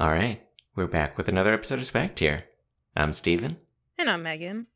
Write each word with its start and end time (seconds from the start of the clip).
All 0.00 0.08
right, 0.08 0.40
we're 0.76 0.86
back 0.86 1.18
with 1.18 1.28
another 1.28 1.52
episode 1.52 1.78
of 1.78 1.84
Spec 1.84 2.18
here. 2.18 2.44
I'm 2.96 3.12
Steven. 3.12 3.58
And 3.98 4.08
I'm 4.08 4.22
Megan. 4.22 4.66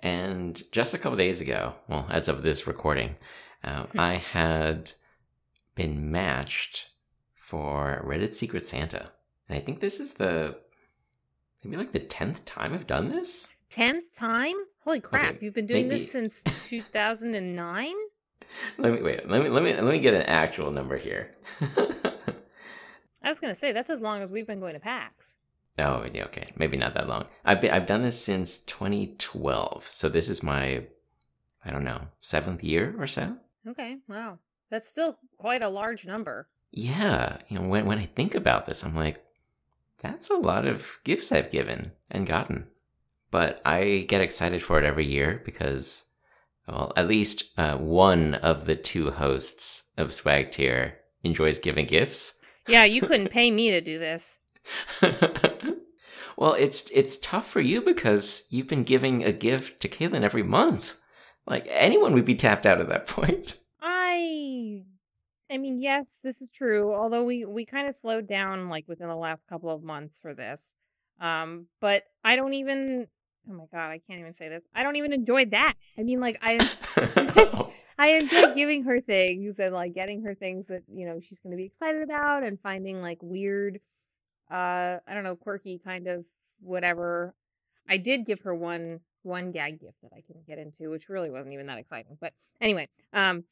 And 0.00 0.60
just 0.72 0.94
a 0.94 0.98
couple 0.98 1.16
days 1.16 1.40
ago, 1.40 1.74
well, 1.86 2.06
as 2.10 2.28
of 2.28 2.42
this 2.42 2.66
recording, 2.66 3.14
uh, 3.62 3.86
I 3.96 4.14
had 4.14 4.90
been 5.76 6.10
matched 6.10 6.88
for 7.36 8.04
Reddit 8.04 8.34
Secret 8.34 8.66
Santa. 8.66 9.12
And 9.48 9.56
I 9.56 9.60
think 9.60 9.78
this 9.78 10.00
is 10.00 10.14
the 10.14 10.56
maybe 11.62 11.76
like 11.76 11.92
the 11.92 12.00
10th 12.00 12.44
time 12.44 12.74
I've 12.74 12.88
done 12.88 13.10
this. 13.10 13.50
10th 13.70 14.16
time? 14.18 14.56
Holy 14.80 14.98
crap, 14.98 15.34
Okay, 15.36 15.38
you've 15.44 15.54
been 15.54 15.66
doing 15.68 15.86
maybe- 15.86 16.00
this 16.00 16.10
since 16.10 16.42
2009? 16.68 17.94
Let 18.76 18.92
me 18.92 19.02
wait. 19.02 19.28
Let 19.28 19.44
me 19.44 19.48
let 19.48 19.62
me 19.62 19.74
let 19.74 19.84
me 19.84 20.00
get 20.00 20.14
an 20.14 20.22
actual 20.22 20.72
number 20.72 20.96
here. 20.96 21.30
I 23.22 23.28
was 23.28 23.38
going 23.38 23.52
to 23.52 23.58
say, 23.58 23.72
that's 23.72 23.90
as 23.90 24.00
long 24.00 24.22
as 24.22 24.32
we've 24.32 24.46
been 24.46 24.60
going 24.60 24.74
to 24.74 24.80
PAX. 24.80 25.36
oh, 25.78 26.06
yeah, 26.12 26.24
okay. 26.24 26.52
Maybe 26.56 26.76
not 26.76 26.94
that 26.94 27.08
long. 27.08 27.26
I've 27.44 27.60
been, 27.60 27.70
I've 27.70 27.86
done 27.86 28.02
this 28.02 28.22
since 28.22 28.58
2012. 28.58 29.88
So 29.90 30.08
this 30.08 30.28
is 30.28 30.42
my 30.42 30.84
I 31.64 31.70
don't 31.70 31.84
know, 31.84 32.08
7th 32.22 32.62
year 32.62 32.94
or 32.98 33.06
so. 33.06 33.36
Okay, 33.68 33.98
wow. 34.08 34.38
That's 34.70 34.88
still 34.88 35.18
quite 35.36 35.62
a 35.62 35.68
large 35.68 36.06
number. 36.06 36.48
Yeah, 36.70 37.36
you 37.48 37.58
know, 37.58 37.68
when 37.68 37.84
when 37.86 37.98
I 37.98 38.06
think 38.06 38.34
about 38.34 38.66
this, 38.66 38.84
I'm 38.84 38.94
like 38.94 39.24
that's 39.98 40.30
a 40.30 40.34
lot 40.36 40.66
of 40.66 40.98
gifts 41.04 41.32
I've 41.32 41.50
given 41.50 41.92
and 42.10 42.26
gotten. 42.26 42.68
But 43.30 43.60
I 43.64 44.06
get 44.08 44.20
excited 44.20 44.62
for 44.62 44.78
it 44.78 44.84
every 44.84 45.06
year 45.06 45.42
because 45.44 46.04
well, 46.66 46.92
at 46.96 47.08
least 47.08 47.44
uh, 47.58 47.76
one 47.76 48.34
of 48.34 48.66
the 48.66 48.76
two 48.76 49.10
hosts 49.10 49.84
of 49.96 50.14
Swag 50.14 50.52
Tier 50.52 50.98
enjoys 51.24 51.58
giving 51.58 51.86
gifts. 51.86 52.38
Yeah, 52.70 52.84
you 52.84 53.02
couldn't 53.02 53.30
pay 53.30 53.50
me 53.50 53.70
to 53.70 53.80
do 53.80 53.98
this. 53.98 54.38
well, 56.36 56.54
it's 56.54 56.88
it's 56.90 57.18
tough 57.18 57.48
for 57.48 57.60
you 57.60 57.80
because 57.80 58.46
you've 58.48 58.68
been 58.68 58.84
giving 58.84 59.24
a 59.24 59.32
gift 59.32 59.80
to 59.82 59.88
Caitlin 59.88 60.22
every 60.22 60.42
month. 60.42 60.96
Like 61.46 61.66
anyone 61.68 62.14
would 62.14 62.24
be 62.24 62.34
tapped 62.34 62.66
out 62.66 62.80
at 62.80 62.88
that 62.88 63.06
point. 63.08 63.56
I 63.80 64.84
I 65.50 65.58
mean, 65.58 65.78
yes, 65.78 66.20
this 66.22 66.40
is 66.40 66.50
true. 66.50 66.94
Although 66.94 67.24
we 67.24 67.44
we 67.44 67.64
kind 67.66 67.88
of 67.88 67.94
slowed 67.96 68.28
down 68.28 68.68
like 68.68 68.86
within 68.86 69.08
the 69.08 69.16
last 69.16 69.48
couple 69.48 69.70
of 69.70 69.82
months 69.82 70.18
for 70.20 70.34
this. 70.34 70.74
Um, 71.20 71.66
but 71.80 72.04
I 72.24 72.36
don't 72.36 72.54
even 72.54 73.08
Oh 73.48 73.54
my 73.54 73.64
god, 73.72 73.90
I 73.90 74.00
can't 74.06 74.20
even 74.20 74.34
say 74.34 74.48
this. 74.48 74.66
I 74.74 74.82
don't 74.82 74.96
even 74.96 75.12
enjoy 75.12 75.46
that. 75.46 75.74
I 75.98 76.02
mean, 76.02 76.20
like 76.20 76.38
I 76.42 76.58
I 77.98 78.08
enjoy 78.12 78.54
giving 78.54 78.84
her 78.84 79.00
things 79.00 79.58
and 79.58 79.74
like 79.74 79.94
getting 79.94 80.22
her 80.22 80.34
things 80.34 80.68
that, 80.68 80.82
you 80.92 81.06
know, 81.06 81.20
she's 81.20 81.38
going 81.38 81.50
to 81.50 81.56
be 81.56 81.64
excited 81.64 82.02
about 82.02 82.42
and 82.44 82.58
finding 82.60 83.02
like 83.02 83.18
weird 83.20 83.80
uh 84.50 84.98
I 85.06 85.14
don't 85.14 85.24
know, 85.24 85.36
quirky 85.36 85.78
kind 85.78 86.06
of 86.06 86.24
whatever. 86.60 87.34
I 87.88 87.96
did 87.96 88.26
give 88.26 88.40
her 88.40 88.54
one 88.54 89.00
one 89.22 89.52
gag 89.52 89.80
gift 89.80 90.00
that 90.02 90.12
I 90.14 90.22
can 90.26 90.42
get 90.46 90.58
into, 90.58 90.90
which 90.90 91.08
really 91.08 91.30
wasn't 91.30 91.54
even 91.54 91.66
that 91.66 91.78
exciting. 91.78 92.16
But 92.20 92.32
anyway, 92.60 92.88
um 93.12 93.44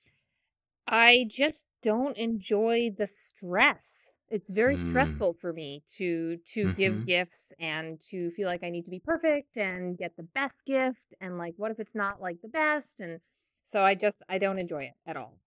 I 0.86 1.26
just 1.28 1.66
don't 1.82 2.16
enjoy 2.16 2.90
the 2.96 3.06
stress. 3.06 4.12
It's 4.30 4.50
very 4.50 4.76
Mm. 4.76 4.80
stressful 4.90 5.34
for 5.34 5.52
me 5.52 5.82
to 5.96 6.36
to 6.54 6.72
give 6.74 6.94
Mhm. 6.94 7.06
gifts 7.06 7.52
and 7.58 8.00
to 8.10 8.30
feel 8.32 8.46
like 8.46 8.62
I 8.62 8.70
need 8.70 8.84
to 8.84 8.90
be 8.90 9.00
perfect 9.00 9.56
and 9.56 9.96
get 9.96 10.16
the 10.16 10.22
best 10.22 10.64
gift 10.66 11.14
and 11.20 11.38
like 11.38 11.54
what 11.56 11.70
if 11.70 11.80
it's 11.80 11.94
not 11.94 12.20
like 12.20 12.40
the 12.42 12.48
best 12.48 13.00
and 13.00 13.20
so 13.64 13.82
I 13.82 13.94
just 13.94 14.22
I 14.28 14.38
don't 14.38 14.58
enjoy 14.58 14.84
it 14.84 14.94
at 15.06 15.16
all. 15.16 15.38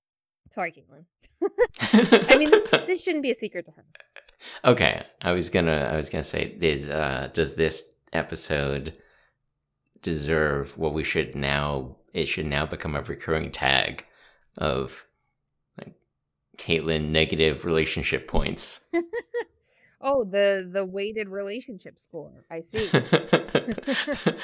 Sorry, 0.52 0.72
Caitlin. 0.72 1.06
I 2.30 2.38
mean, 2.38 2.50
this, 2.50 2.70
this 2.88 3.04
shouldn't 3.04 3.24
be 3.24 3.32
a 3.32 3.36
secret 3.36 3.66
to 3.66 3.72
her. 3.72 3.86
okay, 4.66 5.04
I 5.22 5.32
was 5.34 5.50
gonna 5.50 5.90
I 5.92 5.96
was 5.96 6.10
gonna 6.10 6.24
say, 6.24 6.58
did 6.58 6.90
uh, 6.90 7.28
does 7.28 7.56
this 7.56 7.96
episode 8.14 8.98
deserve 10.02 10.78
what 10.78 10.94
we 10.94 11.04
should 11.04 11.36
now? 11.36 11.98
It 12.14 12.26
should 12.28 12.46
now 12.46 12.66
become 12.66 12.96
a 12.96 13.02
recurring 13.02 13.52
tag 13.52 14.06
of 14.58 15.06
Caitlin 16.58 17.10
negative 17.10 17.66
relationship 17.66 18.28
points. 18.28 18.82
Oh, 20.04 20.24
the 20.24 20.68
the 20.72 20.84
weighted 20.84 21.30
relationship 21.30 22.00
score. 22.00 22.44
I 22.50 22.62
see. 22.62 22.90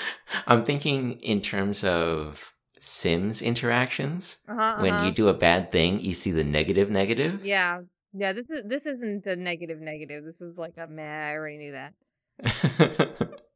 I'm 0.47 0.62
thinking 0.62 1.13
in 1.13 1.41
terms 1.41 1.84
of 1.84 2.53
Sims 2.79 3.41
interactions. 3.41 4.38
Uh-huh, 4.47 4.75
When 4.79 4.94
uh-huh. 4.94 5.06
you 5.07 5.12
do 5.12 5.29
a 5.29 5.34
bad 5.34 5.72
thing, 5.72 6.00
you 6.00 6.13
see 6.13 6.29
the 6.29 6.44
negative 6.44 6.91
negative. 6.91 7.44
Yeah. 7.44 7.81
Yeah, 8.13 8.34
this 8.34 8.51
is 8.51 8.66
this 8.66 8.85
isn't 8.85 9.25
a 9.25 9.35
negative 9.35 9.79
negative. 9.79 10.23
This 10.23 10.41
is 10.41 10.59
like 10.59 10.78
a 10.78 10.85
meh, 10.85 11.29
I 11.29 11.34
already 11.34 11.57
knew 11.57 11.72
that. 11.72 13.38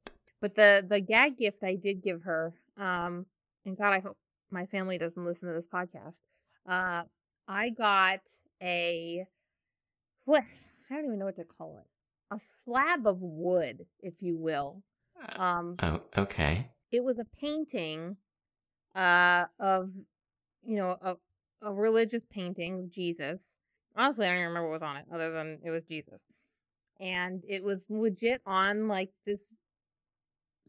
But 0.41 0.55
the 0.55 0.83
the 0.87 0.99
gag 0.99 1.37
gift 1.37 1.63
I 1.63 1.75
did 1.75 2.01
give 2.01 2.23
her, 2.23 2.55
um, 2.75 3.27
and 3.63 3.77
God, 3.77 3.93
I 3.93 3.99
hope 3.99 4.17
my 4.49 4.65
family 4.65 4.97
doesn't 4.97 5.23
listen 5.23 5.47
to 5.47 5.53
this 5.53 5.67
podcast. 5.67 6.19
Uh, 6.67 7.03
I 7.47 7.69
got 7.69 8.21
a 8.61 9.25
what? 10.25 10.43
I 10.89 10.95
don't 10.95 11.05
even 11.05 11.19
know 11.19 11.25
what 11.25 11.37
to 11.37 11.43
call 11.43 11.77
it. 11.77 12.35
A 12.35 12.39
slab 12.39 13.07
of 13.07 13.21
wood, 13.21 13.85
if 14.01 14.21
you 14.21 14.37
will. 14.37 14.83
Um, 15.35 15.75
oh, 15.83 16.01
okay. 16.17 16.69
it 16.91 17.03
was 17.03 17.19
a 17.19 17.25
painting, 17.25 18.17
uh, 18.95 19.45
of 19.59 19.91
you 20.65 20.77
know 20.77 20.97
a 21.01 21.15
a 21.61 21.73
religious 21.73 22.25
painting 22.25 22.79
of 22.79 22.91
Jesus. 22.91 23.57
Honestly, 23.95 24.25
I 24.25 24.29
don't 24.29 24.37
even 24.37 24.47
remember 24.47 24.69
what 24.69 24.81
was 24.81 24.87
on 24.87 24.97
it, 24.97 25.05
other 25.13 25.31
than 25.31 25.59
it 25.63 25.69
was 25.69 25.83
Jesus, 25.85 26.23
and 26.99 27.43
it 27.47 27.63
was 27.63 27.87
legit 27.89 28.41
on 28.45 28.87
like 28.87 29.11
this 29.25 29.53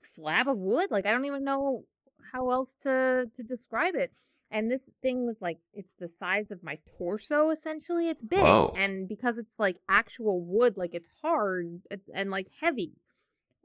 slab 0.04 0.49
of 0.49 0.59
wood. 0.59 0.91
Like 0.91 1.06
I 1.06 1.12
don't 1.12 1.25
even 1.25 1.44
know 1.44 1.84
how 2.33 2.50
else 2.50 2.75
to 2.83 3.31
to 3.34 3.43
describe 3.43 3.94
it. 3.94 4.12
And 4.52 4.70
this 4.70 4.90
thing 5.00 5.26
was 5.26 5.40
like 5.40 5.58
it's 5.72 5.94
the 5.94 6.06
size 6.06 6.50
of 6.50 6.62
my 6.62 6.78
torso 6.98 7.50
essentially. 7.50 8.08
It's 8.10 8.22
big, 8.22 8.40
Whoa. 8.40 8.74
and 8.76 9.08
because 9.08 9.38
it's 9.38 9.58
like 9.58 9.78
actual 9.88 10.40
wood, 10.42 10.76
like 10.76 10.94
it's 10.94 11.08
hard 11.22 11.80
and, 12.14 12.30
like 12.30 12.48
heavy. 12.60 12.92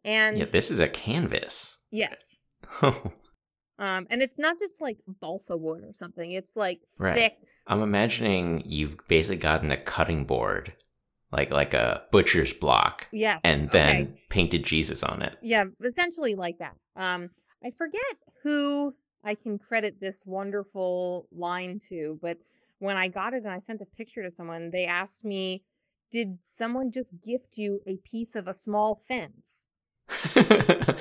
And 0.06 0.40
Yeah, 0.40 0.46
this 0.46 0.72
is 0.72 0.80
a 0.80 0.88
canvas. 0.88 1.78
yes, 1.92 2.38
Oh, 2.82 3.12
um, 3.80 4.08
and 4.10 4.22
it's 4.22 4.40
not 4.40 4.58
just 4.60 4.80
like 4.82 4.98
balsa 5.20 5.58
wood 5.58 5.84
or 5.84 5.92
something. 5.94 6.32
It's 6.32 6.56
like 6.56 6.80
Right. 6.98 7.16
thick. 7.16 7.34
I'm 7.68 7.82
imagining 7.82 8.64
you've 8.66 8.96
basically 9.10 9.38
gotten 9.38 9.72
a 9.72 9.78
cutting 9.78 10.24
board, 10.24 10.74
like 11.34 11.52
like 11.52 11.74
a 11.74 12.04
butcher's 12.14 12.54
block, 12.54 13.08
yeah 13.12 13.40
and 13.44 13.70
then 13.72 13.96
okay. 14.04 14.22
painted 14.30 14.64
Jesus 14.64 15.04
on 15.04 15.22
it. 15.22 15.38
Yeah, 15.42 15.66
essentially 15.84 16.36
like 16.36 16.60
that. 16.60 16.78
Um, 16.96 17.32
I 17.62 17.72
forget 17.72 18.02
who 18.44 18.94
I 19.24 19.36
can 19.36 19.60
credit 19.60 20.00
this 20.00 20.20
wonderful 20.26 21.28
line 21.32 21.82
to, 21.90 22.20
but 22.22 22.38
when 22.80 22.98
I 22.98 23.08
got 23.08 23.34
it 23.34 23.44
and 23.44 23.52
I 23.52 23.60
sent 23.60 23.82
a 23.82 23.86
picture 23.86 24.24
to 24.24 24.32
someone, 24.32 24.70
they 24.72 24.86
asked 24.86 25.24
me, 25.24 25.64
"Did 26.12 26.38
someone 26.42 26.92
just 26.92 27.12
gift 27.26 27.58
you 27.58 27.82
a 27.88 27.98
piece 27.98 28.36
of 28.36 28.48
a 28.48 28.54
small 28.54 29.02
fence?" 29.08 29.68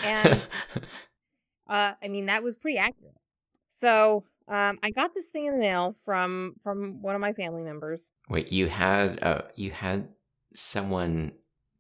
And- 0.03 0.43
Uh, 1.69 1.95
I 2.01 2.07
mean 2.07 2.27
that 2.27 2.45
was 2.45 2.55
pretty 2.55 2.79
accurate. 2.79 3.17
So 3.81 4.25
um, 4.49 4.79
I 4.83 4.91
got 4.91 5.15
this 5.15 5.31
thing 5.31 5.47
in 5.47 5.55
the 5.55 5.59
mail 5.59 5.97
from 6.05 6.55
from 6.63 7.03
one 7.03 7.15
of 7.15 7.21
my 7.21 7.33
family 7.33 7.63
members. 7.63 8.11
Wait, 8.29 8.53
you 8.53 8.69
had 8.69 9.23
uh, 9.23 9.43
you 9.57 9.73
had 9.73 10.09
someone 10.55 11.33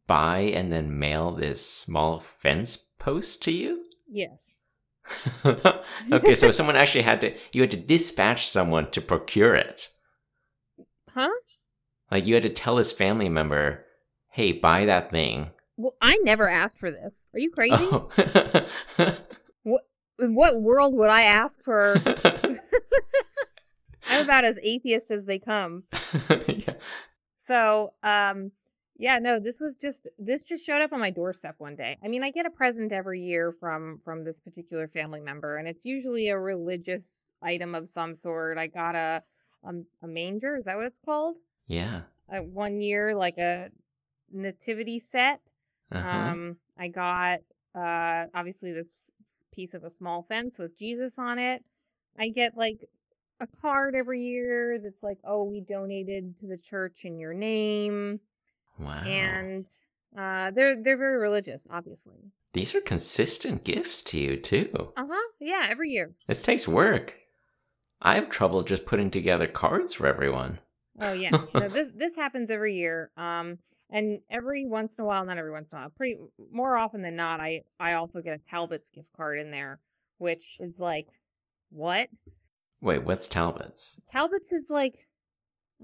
buy 0.06 0.38
and 0.38 0.72
then 0.72 0.98
mail 0.98 1.32
this 1.32 1.64
small 1.64 2.18
fence 2.18 2.76
post 2.76 3.42
to 3.42 3.52
you? 3.52 3.84
Yes. 4.08 4.55
okay, 6.12 6.34
so 6.34 6.50
someone 6.50 6.76
actually 6.76 7.02
had 7.02 7.20
to 7.20 7.34
you 7.52 7.60
had 7.62 7.70
to 7.70 7.76
dispatch 7.76 8.46
someone 8.46 8.90
to 8.90 9.00
procure 9.00 9.54
it. 9.54 9.88
Huh? 11.10 11.30
Like 12.10 12.26
you 12.26 12.34
had 12.34 12.42
to 12.42 12.50
tell 12.50 12.76
his 12.76 12.92
family 12.92 13.28
member, 13.28 13.84
"Hey, 14.30 14.52
buy 14.52 14.84
that 14.84 15.10
thing." 15.10 15.50
Well, 15.76 15.94
I 16.00 16.16
never 16.22 16.48
asked 16.48 16.78
for 16.78 16.90
this. 16.90 17.24
Are 17.34 17.38
you 17.38 17.50
crazy? 17.50 17.88
Oh. 17.90 18.08
In 20.18 20.34
what 20.34 20.60
world 20.62 20.94
would 20.94 21.10
I 21.10 21.22
ask 21.22 21.62
for? 21.62 22.00
I'm 24.08 24.24
about 24.24 24.44
as 24.44 24.58
atheist 24.62 25.10
as 25.10 25.26
they 25.26 25.38
come. 25.38 25.82
yeah. 26.46 26.74
So, 27.38 27.92
um, 28.02 28.52
yeah, 28.98 29.18
no, 29.18 29.38
this 29.38 29.60
was 29.60 29.74
just 29.76 30.08
this 30.18 30.44
just 30.44 30.64
showed 30.64 30.80
up 30.80 30.92
on 30.92 31.00
my 31.00 31.10
doorstep 31.10 31.56
one 31.58 31.76
day. 31.76 31.98
I 32.02 32.08
mean, 32.08 32.22
I 32.22 32.30
get 32.30 32.46
a 32.46 32.50
present 32.50 32.92
every 32.92 33.20
year 33.22 33.52
from 33.52 34.00
from 34.04 34.24
this 34.24 34.38
particular 34.38 34.88
family 34.88 35.20
member, 35.20 35.56
and 35.56 35.68
it's 35.68 35.84
usually 35.84 36.28
a 36.28 36.38
religious 36.38 37.32
item 37.42 37.74
of 37.74 37.88
some 37.88 38.14
sort. 38.14 38.56
I 38.58 38.68
got 38.68 38.94
a 38.94 39.22
um, 39.64 39.84
a 40.02 40.06
manger. 40.06 40.56
Is 40.56 40.64
that 40.64 40.76
what 40.76 40.86
it's 40.86 41.00
called? 41.04 41.36
Yeah. 41.66 42.02
Uh, 42.32 42.38
one 42.38 42.80
year, 42.80 43.14
like 43.14 43.38
a 43.38 43.68
nativity 44.32 44.98
set. 44.98 45.40
Uh-huh. 45.92 46.08
Um, 46.08 46.56
I 46.78 46.88
got 46.88 47.40
uh 47.74 48.26
obviously 48.34 48.72
this 48.72 49.10
piece 49.52 49.74
of 49.74 49.84
a 49.84 49.90
small 49.90 50.22
fence 50.22 50.58
with 50.58 50.78
Jesus 50.78 51.18
on 51.18 51.38
it. 51.38 51.62
I 52.18 52.28
get 52.28 52.56
like 52.56 52.88
a 53.40 53.46
card 53.60 53.94
every 53.94 54.22
year 54.22 54.78
that's 54.82 55.02
like, 55.02 55.18
"Oh, 55.22 55.44
we 55.44 55.60
donated 55.60 56.38
to 56.40 56.46
the 56.46 56.56
church 56.56 57.04
in 57.04 57.18
your 57.18 57.34
name." 57.34 58.20
Wow. 58.78 59.02
and 59.04 59.66
uh, 60.16 60.50
they're 60.50 60.82
they're 60.82 60.96
very 60.96 61.18
religious, 61.18 61.62
obviously. 61.70 62.14
These 62.52 62.74
are 62.74 62.80
consistent 62.80 63.64
gifts 63.64 64.02
to 64.04 64.18
you, 64.18 64.36
too. 64.36 64.92
Uh 64.96 65.04
huh. 65.10 65.28
Yeah, 65.40 65.66
every 65.68 65.90
year. 65.90 66.12
This 66.26 66.42
takes 66.42 66.66
work. 66.66 67.18
I 68.00 68.14
have 68.14 68.28
trouble 68.30 68.62
just 68.62 68.86
putting 68.86 69.10
together 69.10 69.46
cards 69.46 69.94
for 69.94 70.06
everyone. 70.06 70.60
Oh 71.00 71.12
yeah. 71.12 71.30
no, 71.54 71.68
this 71.68 71.90
this 71.94 72.14
happens 72.14 72.50
every 72.50 72.76
year. 72.76 73.10
Um, 73.16 73.58
and 73.90 74.20
every 74.30 74.66
once 74.66 74.96
in 74.98 75.04
a 75.04 75.06
while, 75.06 75.24
not 75.24 75.38
every 75.38 75.52
once 75.52 75.68
in 75.70 75.78
a 75.78 75.80
while, 75.82 75.90
pretty 75.90 76.16
more 76.50 76.76
often 76.76 77.02
than 77.02 77.16
not, 77.16 77.40
I 77.40 77.62
I 77.78 77.94
also 77.94 78.20
get 78.20 78.40
a 78.40 78.50
Talbot's 78.50 78.90
gift 78.90 79.08
card 79.16 79.38
in 79.38 79.50
there, 79.50 79.80
which 80.18 80.56
is 80.60 80.78
like, 80.78 81.06
what? 81.70 82.08
Wait, 82.80 83.02
what's 83.04 83.28
Talbot's? 83.28 84.00
Talbot's 84.12 84.52
is 84.52 84.68
like, 84.68 85.05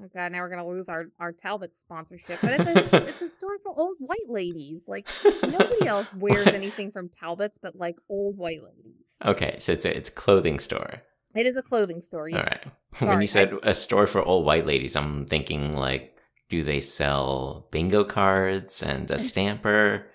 oh 0.00 0.09
god, 0.15 0.33
now 0.33 0.41
we're 0.41 0.50
gonna 0.50 0.67
lose 0.67 0.89
our 0.89 1.06
our 1.19 1.33
Talbot 1.33 1.75
sponsorship, 1.75 2.41
but 2.41 2.61
it's 2.61 2.93
a, 2.93 3.09
it's 3.09 3.23
a 3.23 3.29
store 3.29 3.59
for 3.62 3.79
old 3.79 3.97
white 3.99 4.29
ladies. 4.29 4.83
Like 4.87 5.09
nobody 5.43 5.87
else 5.87 6.12
wears 6.17 6.49
anything 6.49 6.91
from 6.91 7.09
Talbot's 7.09 7.59
but 7.61 7.77
like 7.77 7.97
old 8.09 8.37
white 8.37 8.62
ladies. 8.62 9.17
Okay, 9.25 9.56
so 9.59 9.73
it's 9.73 9.85
a, 9.85 9.97
it's 9.97 10.09
a 10.09 10.12
clothing 10.12 10.59
store. 10.59 11.03
It 11.35 11.47
is 11.47 11.56
a 11.56 11.62
clothing 11.62 12.03
store. 12.03 12.29
Yes. 12.29 12.39
All 12.39 12.44
right. 12.44 12.67
Sorry, 12.94 13.11
when 13.11 13.21
you 13.21 13.27
said 13.27 13.55
a 13.62 13.75
store 13.75 14.06
for 14.06 14.23
old 14.23 14.44
white 14.44 14.67
ladies, 14.67 14.97
I'm 14.97 15.25
thinking 15.27 15.73
like, 15.73 16.17
do 16.49 16.62
they 16.62 16.81
sell 16.81 17.69
bingo 17.71 18.05
cards 18.05 18.83
and 18.83 19.11
a 19.11 19.19
stamper? 19.19 20.06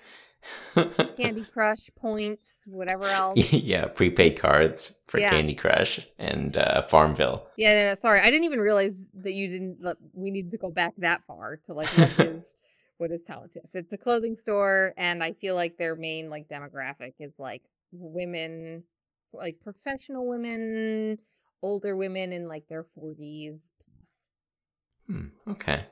Candy 1.17 1.45
Crush 1.51 1.89
points, 1.95 2.63
whatever 2.67 3.05
else. 3.05 3.39
yeah, 3.51 3.85
prepaid 3.85 4.39
cards 4.39 4.99
for 5.07 5.19
Yeah. 5.19 5.29
Candy 5.29 5.55
Crush 5.55 6.05
and 6.17 6.57
uh, 6.57 6.81
Farmville. 6.81 7.47
Yeah, 7.57 7.73
no, 7.73 7.89
no, 7.89 7.95
sorry, 7.95 8.19
I 8.21 8.25
didn't 8.25 8.45
even 8.45 8.59
realize 8.59 8.93
that 9.15 9.33
you 9.33 9.47
didn't. 9.47 9.97
We 10.13 10.31
needed 10.31 10.51
to 10.51 10.57
go 10.57 10.69
back 10.69 10.93
that 10.97 11.21
far 11.25 11.57
to 11.65 11.73
like 11.73 11.87
what 11.89 12.19
is 12.27 12.55
what 12.97 13.11
is 13.11 13.23
talent 13.23 13.53
is. 13.63 13.75
It's 13.75 13.93
a 13.93 13.97
clothing 13.97 14.35
store, 14.37 14.93
and 14.97 15.23
I 15.23 15.33
feel 15.33 15.55
like 15.55 15.77
their 15.77 15.95
main 15.95 16.29
like 16.29 16.47
demographic 16.47 17.13
is 17.19 17.33
like 17.37 17.63
women, 17.91 18.83
like 19.33 19.59
professional 19.61 20.27
women, 20.27 21.17
older 21.61 21.95
women 21.95 22.31
in 22.33 22.47
like 22.47 22.67
their 22.69 22.85
forties. 22.95 23.69
Hmm, 25.07 25.27
okay. 25.47 25.85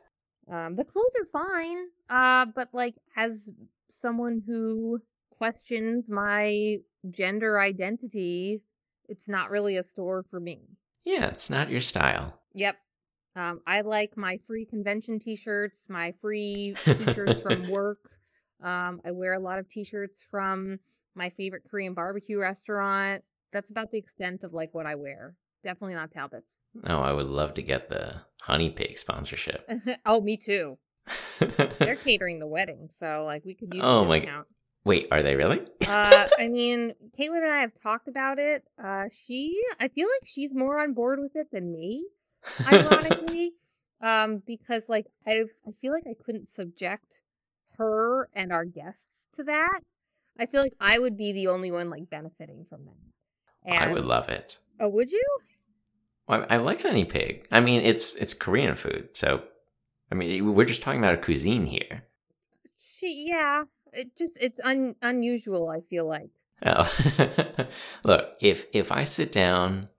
Um, 0.52 0.76
the 0.76 0.84
clothes 0.84 1.14
are 1.20 1.26
fine, 1.32 1.78
uh, 2.10 2.46
but 2.54 2.70
like 2.74 2.96
as 3.16 3.50
someone 3.90 4.42
who 4.46 5.00
questions 5.30 6.10
my 6.10 6.78
gender 7.12 7.60
identity, 7.60 8.62
it's 9.08 9.28
not 9.28 9.50
really 9.50 9.78
a 9.78 9.84
store 9.84 10.24
for 10.30 10.40
me. 10.40 10.62
Yeah, 11.04 11.28
it's 11.28 11.50
not 11.50 11.70
your 11.70 11.82
style. 11.82 12.40
Yep. 12.54 12.76
Um, 13.36 13.62
I 13.68 13.82
like 13.82 14.16
my 14.16 14.38
free 14.48 14.66
convention 14.66 15.20
t-shirts, 15.20 15.88
my 15.90 16.14
free 16.22 16.76
t-shirts 16.84 17.42
from 17.42 17.70
work. 17.70 18.00
Um, 18.64 19.02
I 19.06 19.12
wear 19.12 19.34
a 19.34 19.40
lot 19.40 19.60
of 19.60 19.70
t-shirts 19.70 20.26
from 20.32 20.80
my 21.16 21.30
favorite 21.30 21.64
Korean 21.70 21.94
barbecue 21.94 22.40
restaurant. 22.40 23.24
That's 23.52 23.70
about 23.70 23.92
the 23.92 23.98
extent 23.98 24.44
of 24.44 24.54
like 24.54 24.74
what 24.74 24.86
I 24.86 24.96
wear. 24.96 25.36
Definitely 25.64 25.96
not 25.96 26.12
Talbot's. 26.12 26.60
Oh, 26.86 27.00
I 27.02 27.12
would 27.12 27.26
love 27.28 27.56
to 27.56 27.62
get 27.62 27.90
the 27.90 28.22
Honey 28.42 28.70
Pig 28.70 28.98
sponsorship. 28.98 29.70
oh, 30.06 30.22
me 30.22 30.38
too. 30.38 30.78
They're 31.80 31.96
catering 32.04 32.40
the 32.40 32.48
wedding, 32.48 32.90
so 32.92 33.24
like 33.26 33.44
we 33.46 33.54
could 33.54 33.74
use 33.74 33.84
Oh 33.86 34.06
my- 34.06 34.20
discount. 34.20 34.48
Wait, 34.86 35.08
are 35.12 35.24
they 35.24 35.36
really? 35.36 35.62
uh, 35.88 36.28
I 36.38 36.48
mean, 36.48 36.94
Caitlin 37.20 37.44
and 37.44 37.52
I 37.52 37.62
have 37.62 37.74
talked 37.74 38.08
about 38.08 38.38
it. 38.38 38.64
Uh, 38.84 39.06
she, 39.26 39.60
I 39.80 39.88
feel 39.88 40.08
like 40.08 40.28
she's 40.28 40.54
more 40.54 40.80
on 40.80 40.94
board 40.94 41.20
with 41.20 41.36
it 41.36 41.48
than 41.52 41.72
me. 41.72 42.06
ironically 42.68 43.54
um 44.04 44.44
because 44.46 44.88
like 44.88 45.08
i 45.26 45.44
i 45.68 45.72
feel 45.82 45.92
like 45.92 46.04
i 46.08 46.14
couldn't 46.24 46.48
subject 46.48 47.22
her 47.80 48.30
and 48.36 48.52
our 48.52 48.66
guests 48.66 49.26
to 49.36 49.44
that 49.44 49.80
i 50.38 50.46
feel 50.46 50.62
like 50.62 50.74
i 50.80 51.00
would 51.00 51.18
be 51.18 51.32
the 51.32 51.48
only 51.48 51.72
one 51.72 51.90
like 51.90 52.08
benefiting 52.10 52.64
from 52.70 52.86
that 52.86 53.82
I 53.82 53.92
would 53.92 54.06
love 54.06 54.30
it. 54.30 54.58
oh 54.80 54.90
would 54.90 55.12
you 55.12 55.24
Well, 56.28 56.46
I 56.48 56.56
I 56.56 56.58
like 56.58 56.84
honey 56.84 57.06
pig. 57.06 57.48
I 57.52 57.62
mean, 57.62 57.82
it's 57.82 58.14
it's 58.16 58.36
Korean 58.36 58.76
food, 58.76 59.10
so 59.18 59.42
I 60.12 60.16
mean, 60.16 60.38
eh, 60.38 60.42
we're 60.50 60.66
just 60.66 60.82
talking 60.82 61.00
about 61.00 61.14
a 61.14 61.18
cuisine 61.18 61.66
here. 61.66 62.04
she 62.78 63.26
yeah 63.30 63.64
it 63.94 64.16
just 64.18 64.38
it's 64.42 64.60
un, 64.64 64.96
unusual 65.02 65.70
i 65.70 65.82
feel 65.82 66.08
like 66.08 66.30
Oh, 66.66 66.90
look 68.06 68.30
if 68.40 68.66
if 68.72 68.90
I 68.92 69.04
sit 69.04 69.32
down 69.34 69.90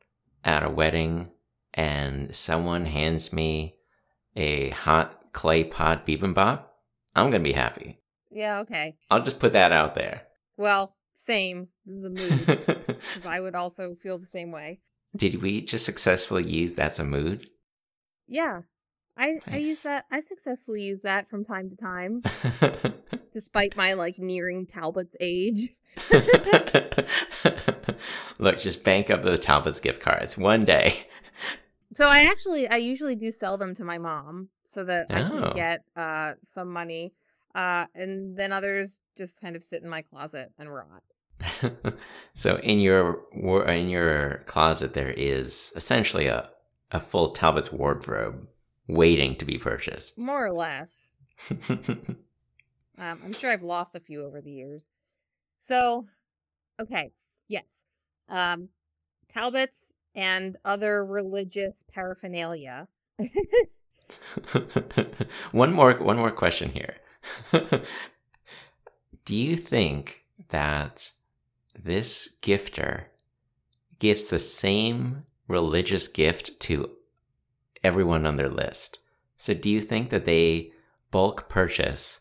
at 0.43 0.63
a 0.65 0.71
wedding 0.71 1.31
and 1.75 2.35
someone 2.35 2.87
hands 2.87 3.31
me 3.31 3.77
a 4.35 4.71
hot 4.71 5.33
clay 5.33 5.65
pot 5.65 6.07
bibimbap, 6.07 6.65
I'm 7.15 7.31
gonna 7.31 7.43
be 7.45 7.53
happy. 7.53 8.01
yeah 8.31 8.61
okay 8.61 8.97
I'll 9.11 9.23
just 9.23 9.39
put 9.39 9.53
that 9.53 9.71
out 9.71 9.95
there. 9.95 10.23
well 10.57 10.97
same 11.15 11.69
this 11.85 11.99
is 11.99 12.05
a 12.07 12.11
mood 12.11 12.47
because 12.67 13.27
i 13.27 13.39
would 13.41 13.55
also 13.55 13.95
feel 14.03 14.19
the 14.19 14.27
same 14.27 14.51
way 14.51 14.81
Did 15.15 15.43
we 15.43 15.61
just 15.61 15.85
successfully 15.85 16.47
use 16.49 16.73
that's 16.75 16.99
a 16.99 17.05
mood? 17.05 17.49
yeah 18.27 18.63
i 19.17 19.35
i 19.49 19.57
use 19.57 19.83
that 19.83 20.05
i 20.11 20.21
successfully 20.21 20.83
use 20.83 21.03
that 21.03 21.29
from 21.31 21.45
time 21.45 21.71
to 21.71 21.77
time 21.77 22.23
despite 23.33 23.77
my 23.77 23.93
like 23.95 24.19
nearing 24.19 24.67
talbot's 24.67 25.15
age 25.21 25.71
Look, 28.39 28.59
just 28.59 28.85
bank 28.85 29.11
up 29.11 29.23
those 29.23 29.41
Talbot's 29.41 29.81
gift 29.81 30.03
cards 30.03 30.37
one 30.37 30.65
day. 30.65 31.07
So 31.95 32.07
I 32.07 32.25
actually 32.25 32.69
I 32.69 32.77
usually 32.77 33.15
do 33.15 33.31
sell 33.33 33.57
them 33.57 33.75
to 33.77 33.85
my 33.85 33.97
mom 33.97 34.51
so 34.67 34.85
that 34.85 35.07
I 35.11 35.23
Oh. 35.23 35.29
can 35.29 35.53
get 35.55 35.85
uh 35.97 36.35
some 36.45 36.71
money. 36.71 37.15
Uh 37.55 37.87
and 37.95 38.37
then 38.37 38.53
others 38.53 39.01
just 39.17 39.41
kind 39.41 39.57
of 39.57 39.65
sit 39.65 39.83
in 39.83 39.89
my 39.89 40.03
closet 40.03 40.53
and 40.59 40.69
rot. 40.71 41.03
so 42.35 42.57
in 42.59 42.81
your 42.81 43.23
in 43.67 43.89
your 43.89 44.43
closet 44.47 44.93
there 44.93 45.11
is 45.11 45.73
essentially 45.77 46.27
a 46.27 46.51
a 46.93 47.01
full 47.01 47.31
Talbot's 47.31 47.73
wardrobe 47.73 48.47
waiting 48.89 49.37
to 49.37 49.45
be 49.45 49.59
purchased. 49.59 50.19
More 50.19 50.47
or 50.47 50.53
less. 50.53 51.09
Um 52.99 53.21
I'm 53.25 53.33
sure 53.35 53.51
I've 53.51 53.63
lost 53.63 53.95
a 53.95 54.01
few 54.01 54.25
over 54.25 54.41
the 54.41 54.51
years. 54.51 54.89
So 55.69 56.07
okay, 56.81 57.13
yes. 57.49 57.85
Um 58.29 58.71
Talbots 59.29 59.93
and 60.15 60.57
other 60.65 61.05
religious 61.05 61.85
paraphernalia. 61.93 62.89
one 65.53 65.73
more 65.73 65.95
one 65.95 66.17
more 66.17 66.31
question 66.31 66.71
here. 66.71 66.95
Do 69.25 69.37
you 69.37 69.57
think 69.57 70.25
that 70.49 71.11
this 71.79 72.37
gifter 72.43 73.05
gives 73.99 74.29
the 74.29 74.39
same 74.39 75.25
religious 75.49 76.09
gift 76.09 76.59
to 76.61 76.91
everyone 77.87 78.27
on 78.27 78.37
their 78.37 78.49
list? 78.49 78.99
So 79.37 79.55
do 79.55 79.71
you 79.71 79.81
think 79.81 80.11
that 80.11 80.25
they 80.25 80.73
bulk 81.11 81.49
purchase 81.49 82.21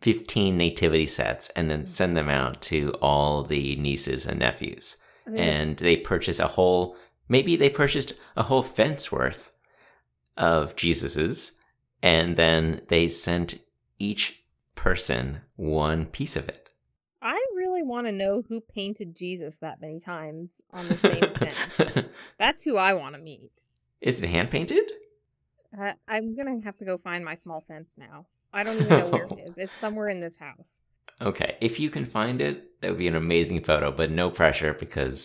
15 0.00 0.56
nativity 0.56 1.06
sets 1.06 1.48
and 1.50 1.70
then 1.70 1.84
send 1.84 2.16
them 2.16 2.28
out 2.28 2.62
to 2.62 2.92
all 3.02 3.42
the 3.42 3.76
nieces 3.76 4.24
and 4.24 4.38
nephews? 4.38 4.96
and 5.36 5.76
they 5.78 5.96
purchase 5.96 6.38
a 6.38 6.46
whole 6.46 6.96
maybe 7.28 7.56
they 7.56 7.70
purchased 7.70 8.12
a 8.36 8.42
whole 8.42 8.62
fence 8.62 9.12
worth 9.12 9.52
of 10.36 10.76
jesus's 10.76 11.52
and 12.02 12.36
then 12.36 12.80
they 12.88 13.08
sent 13.08 13.60
each 13.98 14.42
person 14.74 15.40
one 15.56 16.06
piece 16.06 16.36
of 16.36 16.48
it 16.48 16.68
I 17.22 17.38
really 17.54 17.82
want 17.82 18.06
to 18.06 18.12
know 18.12 18.42
who 18.48 18.62
painted 18.62 19.14
Jesus 19.14 19.58
that 19.58 19.78
many 19.78 20.00
times 20.00 20.62
on 20.72 20.86
the 20.86 20.96
same 20.96 21.34
fence. 21.34 22.08
That's 22.38 22.62
who 22.62 22.78
I 22.78 22.94
want 22.94 23.14
to 23.14 23.20
meet. 23.20 23.50
Is 24.00 24.22
it 24.22 24.28
hand 24.30 24.50
painted 24.50 24.90
Uh, 25.78 25.92
I'm 26.08 26.34
gonna 26.36 26.60
have 26.64 26.76
to 26.78 26.84
go 26.84 26.98
find 26.98 27.24
my 27.24 27.36
small 27.36 27.64
fence 27.68 27.94
now. 27.96 28.26
I 28.52 28.64
don't 28.64 28.78
even 28.78 28.96
know 28.96 29.08
where 29.08 29.24
it 29.26 29.32
is. 29.48 29.54
It's 29.56 29.78
somewhere 29.78 30.08
in 30.08 30.20
this 30.20 30.36
house. 30.38 30.70
okay 31.22 31.56
if 31.60 31.78
you 31.78 31.90
can 31.90 32.04
find 32.04 32.40
it 32.40 32.80
that 32.80 32.90
would 32.90 32.98
be 32.98 33.08
an 33.08 33.14
amazing 33.16 33.60
photo 33.62 33.92
but 33.92 34.10
no 34.10 34.30
pressure 34.30 34.72
because 34.74 35.18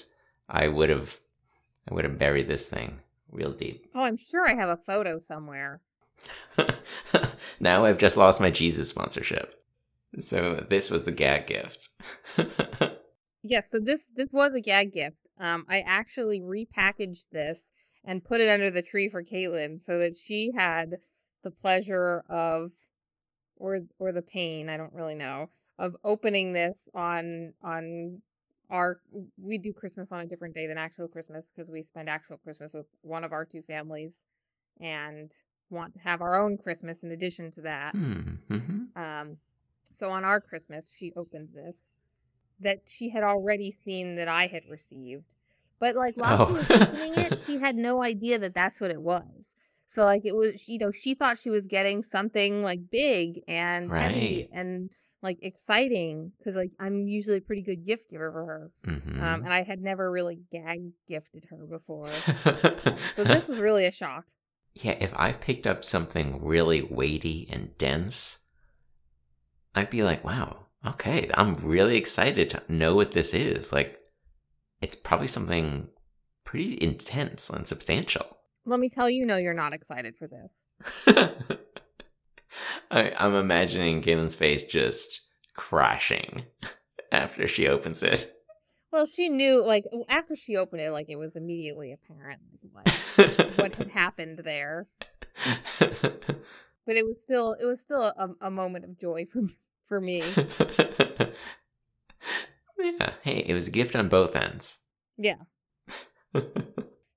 i 0.50 0.67
would 0.67 0.89
have 0.89 1.20
i 1.89 1.94
would 1.94 2.03
have 2.03 2.17
buried 2.17 2.48
this 2.50 2.65
thing 2.67 3.00
real 3.32 3.53
deep 3.53 3.88
Oh, 3.96 4.01
I'm 4.01 4.17
sure 4.17 4.44
I 4.50 4.55
have 4.55 4.70
a 4.70 4.82
photo 4.91 5.20
somewhere. 5.20 5.79
now 7.60 7.86
i've 7.86 7.98
just 7.98 8.17
lost 8.17 8.41
my 8.41 8.50
jesus 8.51 8.89
sponsorship 8.89 9.48
so 10.20 10.65
this 10.70 10.89
was 10.89 11.03
the 11.03 11.12
gag 11.12 11.48
gift 11.48 11.89
Yes, 13.48 13.70
so 13.70 13.79
this 13.79 14.10
this 14.15 14.32
was 14.34 14.55
a 14.55 14.60
gag 14.60 14.91
gift. 14.91 15.17
Um, 15.39 15.65
I 15.70 15.82
actually 15.82 16.39
repackaged 16.41 17.25
this 17.32 17.72
and 18.05 18.24
put 18.24 18.41
it 18.41 18.50
under 18.50 18.71
the 18.71 18.81
tree 18.81 19.09
for 19.09 19.24
Caitlin 19.24 19.79
so 19.81 20.00
that 20.00 20.17
she 20.17 20.51
had 20.55 20.97
the 21.43 21.51
pleasure 21.51 22.24
of, 22.29 22.71
or 23.57 23.79
or 24.00 24.12
the 24.12 24.21
pain, 24.21 24.69
I 24.69 24.77
don't 24.77 24.93
really 24.93 25.15
know, 25.15 25.50
of 25.77 25.95
opening 26.03 26.53
this 26.53 26.88
on 26.93 27.53
on 27.63 28.21
our. 28.69 29.00
We 29.41 29.57
do 29.57 29.74
Christmas 29.74 30.12
on 30.12 30.21
a 30.21 30.25
different 30.25 30.55
day 30.55 30.67
than 30.67 30.77
actual 30.77 31.07
Christmas 31.07 31.51
because 31.53 31.69
we 31.69 31.83
spend 31.83 32.09
actual 32.09 32.38
Christmas 32.38 32.74
with 32.74 32.88
one 33.01 33.24
of 33.24 33.31
our 33.33 33.45
two 33.45 33.62
families, 33.62 34.25
and 34.79 35.31
want 35.69 35.93
to 35.93 36.00
have 36.00 36.21
our 36.21 36.41
own 36.41 36.57
Christmas 36.57 37.03
in 37.03 37.12
addition 37.12 37.51
to 37.51 37.62
that. 37.62 37.91
Hmm. 37.95 38.35
mhm. 38.50 39.38
So 39.95 40.09
on 40.09 40.25
our 40.25 40.41
Christmas, 40.41 40.88
she 40.97 41.13
opened 41.15 41.50
this 41.53 41.81
that 42.59 42.79
she 42.85 43.09
had 43.09 43.24
already 43.24 43.71
seen 43.71 44.15
that 44.15 44.27
I 44.27 44.47
had 44.47 44.63
received. 44.69 45.25
But 45.79 45.96
like 45.96 46.15
while 46.15 46.41
Oh. 46.41 46.48
she 46.48 46.53
was 46.53 46.72
opening 46.82 47.13
it, 47.15 47.39
she 47.48 47.58
had 47.60 47.75
no 47.75 48.01
idea 48.03 48.39
that 48.39 48.53
that's 48.53 48.79
what 48.79 48.91
it 48.91 49.01
was. 49.01 49.55
So 49.88 50.03
like 50.03 50.25
it 50.25 50.34
was, 50.36 50.67
you 50.67 50.79
know, 50.79 50.91
she 50.91 51.15
thought 51.15 51.38
she 51.38 51.50
was 51.50 51.67
getting 51.67 52.01
something 52.03 52.63
like 52.63 52.79
big 52.91 53.41
and 53.48 53.89
Right. 53.91 54.48
and 54.51 54.89
like 55.22 55.38
exciting 55.41 56.32
because 56.38 56.55
like 56.55 56.72
I'm 56.79 57.08
usually 57.08 57.38
a 57.38 57.41
pretty 57.41 57.62
good 57.63 57.86
gift 57.86 58.10
giver 58.12 58.32
for 58.32 58.46
her. 58.46 58.72
Mhm. 58.86 59.22
Um, 59.22 59.44
and 59.44 59.53
I 59.53 59.63
had 59.63 59.82
never 59.82 60.10
really 60.12 60.39
gag 60.51 60.91
gifted 61.08 61.46
her 61.50 61.65
before. 61.65 62.08
Um, 62.46 62.98
so 63.15 63.24
this 63.24 63.48
was 63.48 63.58
really 63.60 63.86
a 63.86 63.91
shock. 63.91 64.25
yeah, 64.75 64.96
if 65.00 65.13
I've 65.15 65.39
picked 65.41 65.65
up 65.67 65.84
something 65.84 66.44
really 66.46 66.82
weighty 66.84 67.48
and 67.51 67.77
dense, 67.77 68.39
I'd 69.74 69.89
be 69.89 70.03
like, 70.03 70.24
wow, 70.24 70.67
okay, 70.86 71.29
I'm 71.34 71.53
really 71.55 71.98
excited 71.98 72.50
to 72.51 72.63
know 72.70 72.96
what 72.96 73.12
this 73.12 73.34
is. 73.34 73.74
Like, 73.74 74.00
it's 74.82 74.96
probably 74.96 75.27
something 75.27 75.89
pretty 76.44 76.77
intense 76.82 77.50
and 77.50 77.65
substantial. 77.65 78.38
Let 78.65 78.79
me 78.79 78.89
tell 78.89 79.10
you, 79.10 79.25
no, 79.25 79.38
you're 79.38 79.53
not 79.53 79.74
excited 79.74 80.15
for 80.17 80.27
this. 80.27 80.65
I, 82.91 83.13
I'm 83.17 83.36
imagining 83.36 84.01
Caitlin's 84.01 84.36
face 84.36 84.63
just 84.63 85.22
crashing 85.55 86.46
after 87.12 87.48
she 87.48 87.67
opens 87.67 88.03
it. 88.03 88.32
Well, 88.91 89.05
she 89.05 89.29
knew 89.29 89.63
like 89.65 89.84
after 90.08 90.36
she 90.36 90.55
opened 90.55 90.82
it, 90.82 90.91
like 90.91 91.10
it 91.10 91.17
was 91.17 91.36
immediately 91.36 91.91
apparent 91.94 92.39
like, 92.74 92.89
what 93.15 93.58
what 93.58 93.75
had 93.75 93.89
happened 93.89 94.39
there. 94.44 94.88
But 96.86 96.96
it 96.96 97.05
was 97.05 97.20
still 97.20 97.53
it 97.60 97.65
was 97.65 97.82
still 97.82 98.03
a, 98.03 98.29
a 98.41 98.51
moment 98.51 98.86
of 98.86 98.98
joy 98.98 99.25
for 99.25 99.41
for 99.88 100.00
me. 100.00 100.22
yeah, 102.77 103.13
hey, 103.24 103.38
it 103.48 103.53
was 103.53 103.67
a 103.67 103.72
gift 103.72 103.96
on 103.96 104.10
both 104.10 104.36
ends. 104.36 104.79
Yeah. 105.17 105.38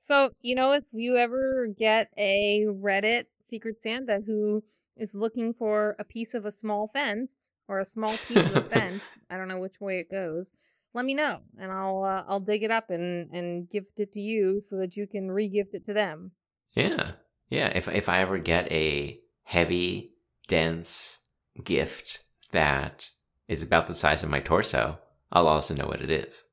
So 0.09 0.31
you 0.41 0.55
know, 0.55 0.73
if 0.73 0.85
you 0.91 1.19
ever 1.19 1.69
get 1.79 2.09
a 2.17 2.65
Reddit 2.67 3.25
Secret 3.43 3.83
Santa 3.83 4.21
who 4.25 4.65
is 4.97 5.13
looking 5.13 5.53
for 5.53 5.97
a 5.99 6.05
piece 6.05 6.33
of 6.33 6.47
a 6.47 6.51
small 6.51 6.89
fence 6.95 7.51
or 7.69 7.81
a 7.81 7.85
small 7.85 8.17
piece 8.17 8.39
of 8.39 8.57
a 8.57 8.63
fence, 8.71 9.03
I 9.29 9.37
don't 9.37 9.49
know 9.49 9.59
which 9.59 9.81
way 9.83 9.99
it 9.99 10.11
goes. 10.11 10.49
Let 10.95 11.05
me 11.05 11.13
know, 11.13 11.41
and 11.61 11.71
I'll 11.71 12.05
uh, 12.05 12.25
I'll 12.27 12.41
dig 12.41 12.63
it 12.63 12.71
up 12.71 12.89
and 12.89 13.31
and 13.33 13.69
gift 13.69 13.99
it 14.01 14.13
to 14.13 14.21
you 14.21 14.63
so 14.63 14.77
that 14.79 14.97
you 14.97 15.07
can 15.07 15.31
re-gift 15.31 15.75
it 15.75 15.85
to 15.85 15.93
them. 15.93 16.33
yeah, 16.73 17.11
yeah. 17.51 17.69
If 17.75 17.87
if 17.89 18.09
I 18.09 18.21
ever 18.21 18.39
get 18.39 18.73
a 18.73 19.21
heavy, 19.43 20.15
dense 20.47 21.19
gift 21.63 22.21
that 22.53 23.11
is 23.47 23.63
about 23.63 23.89
the 23.89 23.95
size 23.95 24.23
of 24.25 24.31
my 24.31 24.41
torso, 24.41 24.99
I'll 25.33 25.49
also 25.49 25.75
know 25.75 25.87
what 25.87 26.01
it 26.01 26.11
is. 26.11 26.45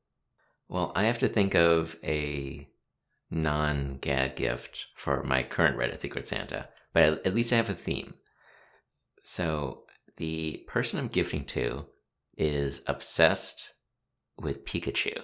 Well, 0.68 0.92
I 0.96 1.04
have 1.04 1.20
to 1.20 1.28
think 1.28 1.56
of 1.56 1.96
a 2.04 2.68
non-gag 3.30 4.36
gift 4.36 4.88
for 4.96 5.24
my 5.24 5.44
current 5.44 5.78
Reddit 5.78 6.00
Secret 6.00 6.28
Santa, 6.28 6.70
but 6.94 7.04
at, 7.04 7.28
at 7.28 7.36
least 7.36 7.54
I 7.54 7.58
have 7.58 7.70
a 7.70 7.74
theme. 7.74 8.16
So 9.22 9.84
the 10.18 10.64
person 10.68 11.00
I'm 11.00 11.08
gifting 11.08 11.46
to 11.46 11.86
is 12.38 12.82
obsessed 12.88 13.74
with 14.38 14.66
Pikachu. 14.66 15.22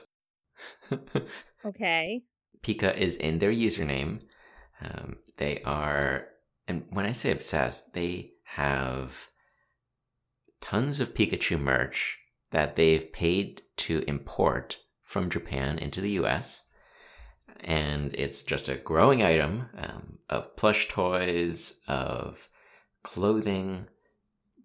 Okay. 1.65 2.23
Pika 2.63 2.95
is 2.97 3.17
in 3.17 3.39
their 3.39 3.51
username. 3.51 4.21
Um, 4.83 5.17
they 5.37 5.61
are, 5.63 6.27
and 6.67 6.85
when 6.89 7.05
I 7.05 7.11
say 7.11 7.31
obsessed, 7.31 7.93
they 7.93 8.31
have 8.43 9.27
tons 10.59 10.99
of 10.99 11.13
Pikachu 11.13 11.59
merch 11.59 12.17
that 12.51 12.75
they've 12.75 13.11
paid 13.11 13.61
to 13.77 14.03
import 14.07 14.79
from 15.03 15.29
Japan 15.29 15.77
into 15.79 16.01
the 16.01 16.11
US. 16.11 16.67
And 17.61 18.13
it's 18.15 18.43
just 18.43 18.69
a 18.69 18.75
growing 18.75 19.23
item 19.23 19.69
um, 19.77 20.19
of 20.29 20.55
plush 20.55 20.87
toys, 20.87 21.75
of 21.87 22.49
clothing. 23.03 23.87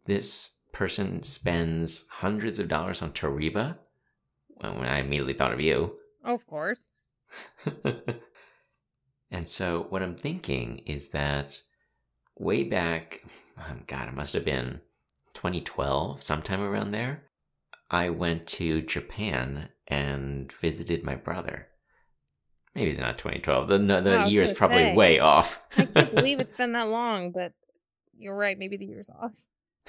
This 0.05 0.57
person 0.73 1.23
spends 1.23 2.07
hundreds 2.09 2.59
of 2.59 2.69
dollars 2.69 3.03
on 3.03 3.13
Toriba. 3.13 3.79
When 4.59 4.87
I 4.87 5.01
immediately 5.01 5.35
thought 5.35 5.53
of 5.53 5.61
you. 5.61 5.97
Of 6.25 6.47
course. 6.47 6.93
and 9.31 9.47
so 9.47 9.87
what 9.91 10.03
I'm 10.03 10.17
thinking 10.17 10.79
is 10.87 11.11
that 11.11 11.61
way 12.39 12.63
back, 12.63 13.23
um, 13.59 13.83
God, 13.87 14.09
it 14.09 14.15
must 14.15 14.33
have 14.33 14.45
been 14.45 14.81
2012, 15.35 16.23
sometime 16.23 16.63
around 16.63 16.93
there, 16.93 17.26
I 17.91 18.11
went 18.11 18.47
to 18.49 18.83
Japan 18.83 19.71
and 19.87 20.51
visited 20.53 21.05
my 21.05 21.15
brother. 21.15 21.69
Maybe 22.75 22.91
it's 22.91 23.01
not 23.01 23.19
2012. 23.19 23.69
The, 23.69 23.79
no, 23.79 24.01
the 24.03 24.29
year 24.29 24.43
is 24.43 24.53
probably 24.53 24.85
say. 24.85 24.95
way 24.95 25.19
off. 25.19 25.65
I 25.79 25.85
can't 25.85 26.15
believe 26.15 26.41
it's 26.41 26.53
been 26.53 26.73
that 26.73 26.89
long, 26.89 27.31
but 27.31 27.53
you're 28.19 28.37
right. 28.37 28.59
Maybe 28.59 28.77
the 28.77 28.87
year's 28.87 29.09
off. 29.09 29.33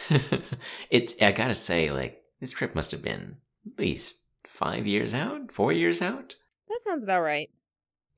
it's, 0.90 1.14
I 1.22 1.32
gotta 1.32 1.56
say, 1.56 1.92
like, 1.92 2.22
this 2.40 2.52
trip 2.52 2.76
must 2.76 2.92
have 2.92 3.02
been 3.02 3.38
at 3.66 3.80
least 3.80 4.22
five 4.46 4.88
years 4.88 5.14
out, 5.14 5.52
four 5.52 5.74
years 5.74 6.02
out. 6.02 6.36
That 6.70 6.80
sounds 6.84 7.04
about 7.04 7.22
right. 7.22 7.50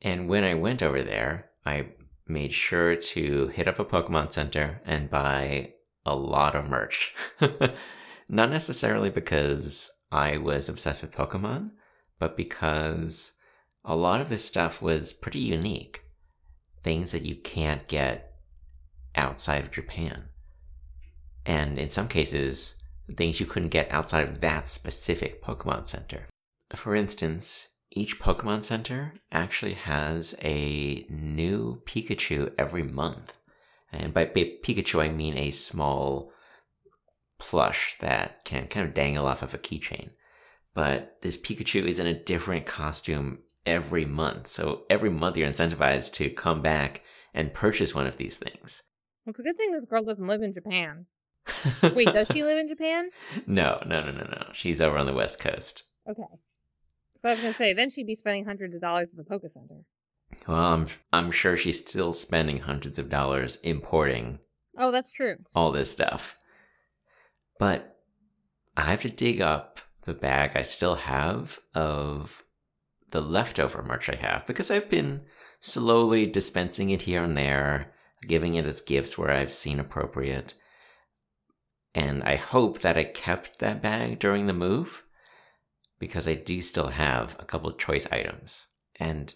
And 0.02 0.30
when 0.30 0.44
I 0.44 0.54
went 0.54 0.84
over 0.84 1.04
there, 1.04 1.50
I 1.66 1.88
made 2.28 2.54
sure 2.54 2.96
to 2.96 3.48
hit 3.48 3.68
up 3.68 3.80
a 3.80 3.86
Pokemon 3.86 4.32
Center 4.32 4.82
and 4.86 5.10
buy 5.10 5.74
a 6.06 6.16
lot 6.16 6.56
of 6.56 6.70
merch. 6.70 7.16
Not 8.32 8.52
necessarily 8.52 9.10
because 9.10 9.90
I 10.12 10.38
was 10.38 10.70
obsessed 10.70 11.02
with 11.02 11.12
Pokemon, 11.12 11.72
but 12.20 12.38
because 12.38 13.34
a 13.84 13.96
lot 13.96 14.22
of 14.22 14.30
this 14.30 14.46
stuff 14.46 14.84
was 14.84 15.14
pretty 15.14 15.40
unique. 15.40 16.04
Things 16.84 17.12
that 17.12 17.26
you 17.26 17.36
can't 17.36 17.88
get 17.88 18.36
outside 19.16 19.64
of 19.64 19.72
Japan. 19.72 20.30
And 21.44 21.80
in 21.80 21.90
some 21.90 22.08
cases, 22.08 22.76
things 23.12 23.40
you 23.40 23.48
couldn't 23.48 23.70
get 23.70 23.92
outside 23.92 24.30
of 24.30 24.42
that 24.42 24.68
specific 24.68 25.44
Pokemon 25.44 25.88
Center. 25.88 26.28
For 26.76 26.96
instance, 26.96 27.70
each 27.92 28.20
Pokemon 28.20 28.62
Center 28.62 29.16
actually 29.32 29.74
has 29.74 30.36
a 30.44 31.08
new 31.10 31.82
Pikachu 31.88 32.54
every 32.60 32.84
month. 32.84 33.38
And 33.92 34.14
by 34.14 34.26
Pikachu, 34.26 35.02
I 35.02 35.10
mean 35.10 35.36
a 35.36 35.50
small 35.50 36.32
plush 37.40 37.98
that 38.00 38.44
can 38.46 38.68
kind 38.68 38.86
of 38.88 38.94
dangle 38.94 39.26
off 39.26 39.42
of 39.42 39.54
a 39.54 39.58
keychain. 39.58 40.12
But 40.76 41.22
this 41.22 41.38
Pikachu 41.42 41.84
is 41.86 42.00
in 42.00 42.08
a 42.08 42.14
different 42.24 42.66
costume 42.66 43.40
every 43.66 44.06
month. 44.06 44.48
So 44.48 44.84
every 44.90 45.10
month 45.10 45.36
you're 45.38 45.48
incentivized 45.50 46.14
to 46.14 46.30
come 46.30 46.62
back 46.62 47.02
and 47.34 47.54
purchase 47.54 47.96
one 47.96 48.08
of 48.08 48.18
these 48.18 48.38
things. 48.38 48.84
Well, 49.26 49.32
it's 49.32 49.40
a 49.40 49.44
good 49.44 49.58
thing 49.58 49.72
this 49.72 49.86
girl 49.86 50.04
doesn't 50.04 50.28
live 50.28 50.42
in 50.42 50.54
Japan. 50.54 51.06
Wait, 51.96 52.06
does 52.14 52.28
she 52.32 52.44
live 52.44 52.58
in 52.58 52.68
Japan? 52.68 53.10
no, 53.48 53.82
no, 53.86 54.04
no, 54.04 54.12
no, 54.12 54.24
no. 54.24 54.50
She's 54.54 54.80
over 54.82 54.98
on 54.98 55.06
the 55.08 55.14
West 55.14 55.40
Coast. 55.40 55.84
Okay. 56.10 56.22
So 57.18 57.30
I 57.30 57.34
was 57.34 57.42
gonna 57.42 57.54
say, 57.54 57.74
then 57.74 57.90
she'd 57.90 58.08
be 58.08 58.16
spending 58.16 58.46
hundreds 58.46 58.76
of 58.76 58.82
dollars 58.82 59.10
at 59.12 59.18
the 59.18 59.24
Poke 59.24 59.50
Center. 59.50 59.82
Well, 60.48 60.58
I'm, 60.58 60.88
I'm 61.12 61.32
sure 61.32 61.58
she's 61.58 61.80
still 61.80 62.14
spending 62.14 62.60
hundreds 62.60 63.00
of 63.00 63.10
dollars 63.10 63.58
importing 63.64 64.40
Oh, 64.78 64.92
that's 64.92 65.12
true. 65.12 65.36
all 65.56 65.72
this 65.72 65.92
stuff. 65.92 66.38
But 67.60 68.00
I 68.76 68.90
have 68.90 69.02
to 69.02 69.10
dig 69.10 69.42
up 69.42 69.80
the 70.04 70.14
bag 70.16 70.54
I 70.56 70.64
still 70.64 70.96
have 70.96 71.60
of 71.76 72.44
the 73.12 73.22
leftover 73.22 73.84
merch 73.84 74.10
I 74.10 74.16
have 74.16 74.48
because 74.48 74.72
I've 74.72 74.90
been 74.90 75.26
slowly 75.60 76.26
dispensing 76.26 76.90
it 76.90 77.04
here 77.04 77.22
and 77.22 77.36
there, 77.36 77.94
giving 78.24 78.56
it 78.56 78.66
as 78.66 78.82
gifts 78.82 79.18
where 79.18 79.30
I've 79.30 79.54
seen 79.54 79.80
appropriate. 79.80 80.54
And 81.94 82.24
I 82.24 82.36
hope 82.36 82.80
that 82.80 82.98
I 82.98 83.04
kept 83.04 83.60
that 83.60 83.82
bag 83.82 84.20
during 84.20 84.48
the 84.48 84.54
move 84.54 85.04
because 86.00 86.28
I 86.28 86.36
do 86.36 86.62
still 86.62 86.88
have 86.88 87.36
a 87.40 87.46
couple 87.46 87.72
choice 87.74 88.08
items. 88.12 88.68
And 88.96 89.34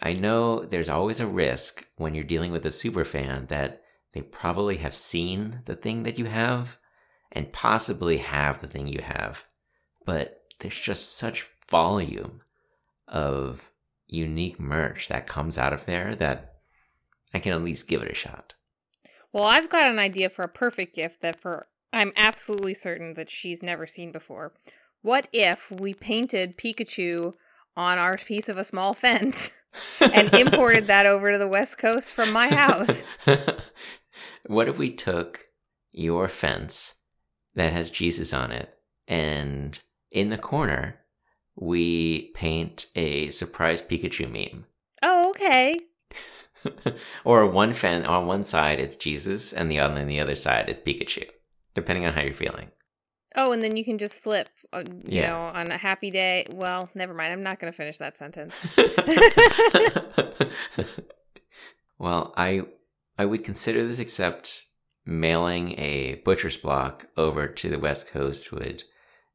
I 0.00 0.14
know 0.14 0.60
there's 0.60 0.88
always 0.88 1.20
a 1.20 1.26
risk 1.26 1.86
when 1.96 2.14
you're 2.14 2.24
dealing 2.24 2.52
with 2.52 2.64
a 2.64 2.70
super 2.70 3.04
fan 3.04 3.46
that 3.46 3.82
they 4.14 4.22
probably 4.22 4.78
have 4.78 4.94
seen 4.94 5.60
the 5.66 5.74
thing 5.74 6.04
that 6.04 6.18
you 6.18 6.26
have 6.26 6.78
and 7.32 7.52
possibly 7.52 8.18
have 8.18 8.60
the 8.60 8.68
thing 8.68 8.86
you 8.86 9.00
have. 9.00 9.44
But 10.04 10.42
there's 10.60 10.78
just 10.78 11.16
such 11.16 11.48
volume 11.70 12.42
of 13.08 13.70
unique 14.06 14.60
merch 14.60 15.08
that 15.08 15.26
comes 15.26 15.58
out 15.58 15.72
of 15.72 15.86
there 15.86 16.14
that 16.16 16.56
I 17.34 17.38
can 17.38 17.52
at 17.52 17.64
least 17.64 17.88
give 17.88 18.02
it 18.02 18.10
a 18.10 18.14
shot. 18.14 18.54
Well, 19.32 19.44
I've 19.44 19.70
got 19.70 19.90
an 19.90 19.98
idea 19.98 20.28
for 20.28 20.44
a 20.44 20.48
perfect 20.48 20.94
gift 20.94 21.22
that 21.22 21.40
for 21.40 21.66
I'm 21.92 22.12
absolutely 22.16 22.74
certain 22.74 23.14
that 23.14 23.30
she's 23.30 23.62
never 23.62 23.86
seen 23.86 24.12
before. 24.12 24.52
What 25.00 25.28
if 25.32 25.70
we 25.70 25.94
painted 25.94 26.58
Pikachu 26.58 27.34
on 27.76 27.98
our 27.98 28.16
piece 28.18 28.48
of 28.48 28.58
a 28.58 28.64
small 28.64 28.92
fence 28.92 29.50
and 30.00 30.32
imported 30.34 30.86
that 30.86 31.06
over 31.06 31.32
to 31.32 31.38
the 31.38 31.48
West 31.48 31.78
Coast 31.78 32.12
from 32.12 32.30
my 32.30 32.48
house? 32.48 33.02
what 34.46 34.68
if 34.68 34.78
we 34.78 34.90
took 34.90 35.46
your 35.90 36.28
fence 36.28 36.94
that 37.54 37.72
has 37.72 37.90
Jesus 37.90 38.32
on 38.32 38.52
it, 38.52 38.72
and 39.08 39.78
in 40.10 40.30
the 40.30 40.38
corner 40.38 40.98
we 41.54 42.30
paint 42.34 42.86
a 42.96 43.28
surprise 43.28 43.82
Pikachu 43.82 44.30
meme. 44.30 44.64
Oh, 45.02 45.30
okay. 45.30 45.78
or 47.24 47.46
one 47.46 47.74
fan 47.74 48.04
on 48.06 48.26
one 48.26 48.42
side 48.42 48.80
it's 48.80 48.96
Jesus, 48.96 49.52
and 49.52 49.70
the 49.70 49.78
other 49.80 50.00
on 50.00 50.06
the 50.06 50.20
other 50.20 50.36
side 50.36 50.68
it's 50.68 50.80
Pikachu, 50.80 51.26
depending 51.74 52.06
on 52.06 52.14
how 52.14 52.22
you're 52.22 52.32
feeling. 52.32 52.70
Oh, 53.34 53.52
and 53.52 53.62
then 53.62 53.76
you 53.76 53.84
can 53.84 53.96
just 53.96 54.22
flip, 54.22 54.50
uh, 54.74 54.84
you 54.86 55.20
Yeah. 55.20 55.30
know, 55.30 55.38
on 55.58 55.72
a 55.72 55.78
happy 55.78 56.10
day. 56.10 56.44
Well, 56.50 56.90
never 56.94 57.14
mind. 57.14 57.32
I'm 57.32 57.42
not 57.42 57.58
going 57.60 57.72
to 57.72 57.76
finish 57.76 57.96
that 57.96 58.14
sentence. 58.14 58.54
well, 61.98 62.32
I 62.36 62.62
I 63.18 63.24
would 63.24 63.44
consider 63.44 63.86
this 63.86 63.98
except 63.98 64.66
mailing 65.04 65.78
a 65.78 66.16
butcher's 66.24 66.56
block 66.56 67.06
over 67.16 67.48
to 67.48 67.68
the 67.68 67.78
West 67.78 68.08
Coast 68.08 68.52
would 68.52 68.84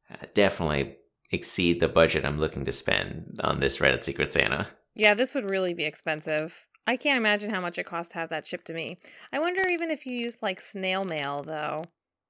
uh, 0.10 0.26
definitely 0.34 0.98
exceed 1.32 1.80
the 1.80 1.90
budget 1.90 2.26
I'm 2.26 2.40
looking 2.40 2.66
to 2.66 2.72
spend 2.72 3.40
on 3.44 3.60
this 3.60 3.78
Reddit 3.78 4.04
Secret 4.04 4.32
Santa. 4.32 4.68
Yeah, 4.96 5.14
this 5.14 5.36
would 5.36 5.50
really 5.50 5.74
be 5.74 5.84
expensive. 5.84 6.66
I 6.88 6.96
can't 6.96 7.18
imagine 7.18 7.50
how 7.50 7.60
much 7.60 7.78
it 7.78 7.86
costs 7.86 8.14
to 8.14 8.20
have 8.20 8.30
that 8.30 8.48
shipped 8.48 8.66
to 8.68 8.74
me. 8.74 8.98
I 9.34 9.40
wonder 9.40 9.62
even 9.68 9.92
if 9.92 10.06
you 10.06 10.14
use 10.14 10.42
like 10.42 10.62
snail 10.62 11.04
mail 11.04 11.44
though, 11.46 11.84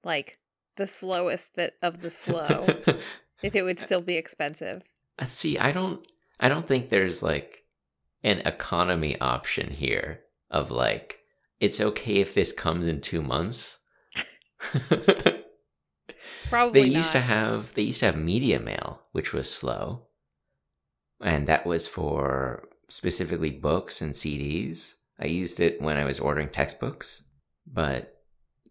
like 0.03 0.39
the 0.77 0.87
slowest 0.87 1.55
that 1.55 1.73
of 1.83 1.99
the 1.99 2.09
slow, 2.09 2.65
if 3.43 3.55
it 3.55 3.63
would 3.63 3.77
still 3.77 4.01
be 4.01 4.15
expensive. 4.15 4.81
Uh, 5.19 5.25
See, 5.25 5.59
I 5.59 5.71
don't 5.71 6.05
I 6.39 6.49
don't 6.49 6.67
think 6.67 6.89
there's 6.89 7.21
like 7.21 7.63
an 8.23 8.39
economy 8.45 9.19
option 9.21 9.69
here 9.69 10.21
of 10.49 10.71
like 10.71 11.19
it's 11.59 11.81
okay 11.81 12.17
if 12.17 12.33
this 12.33 12.51
comes 12.51 12.87
in 12.87 13.01
2 13.01 13.21
months. 13.21 13.79
Probably 16.49 16.81
they 16.81 16.87
used 16.87 17.11
to 17.11 17.19
have 17.19 17.73
they 17.73 17.81
used 17.83 17.99
to 17.99 18.05
have 18.07 18.17
media 18.17 18.59
mail 18.59 19.01
which 19.11 19.33
was 19.33 19.51
slow. 19.51 20.07
And 21.21 21.47
that 21.47 21.65
was 21.65 21.87
for 21.87 22.67
specifically 22.89 23.51
books 23.51 24.01
and 24.01 24.13
cds 24.13 24.93
i 25.19 25.25
used 25.25 25.59
it 25.59 25.81
when 25.81 25.97
i 25.97 26.05
was 26.05 26.19
ordering 26.19 26.49
textbooks 26.49 27.23
but 27.65 28.21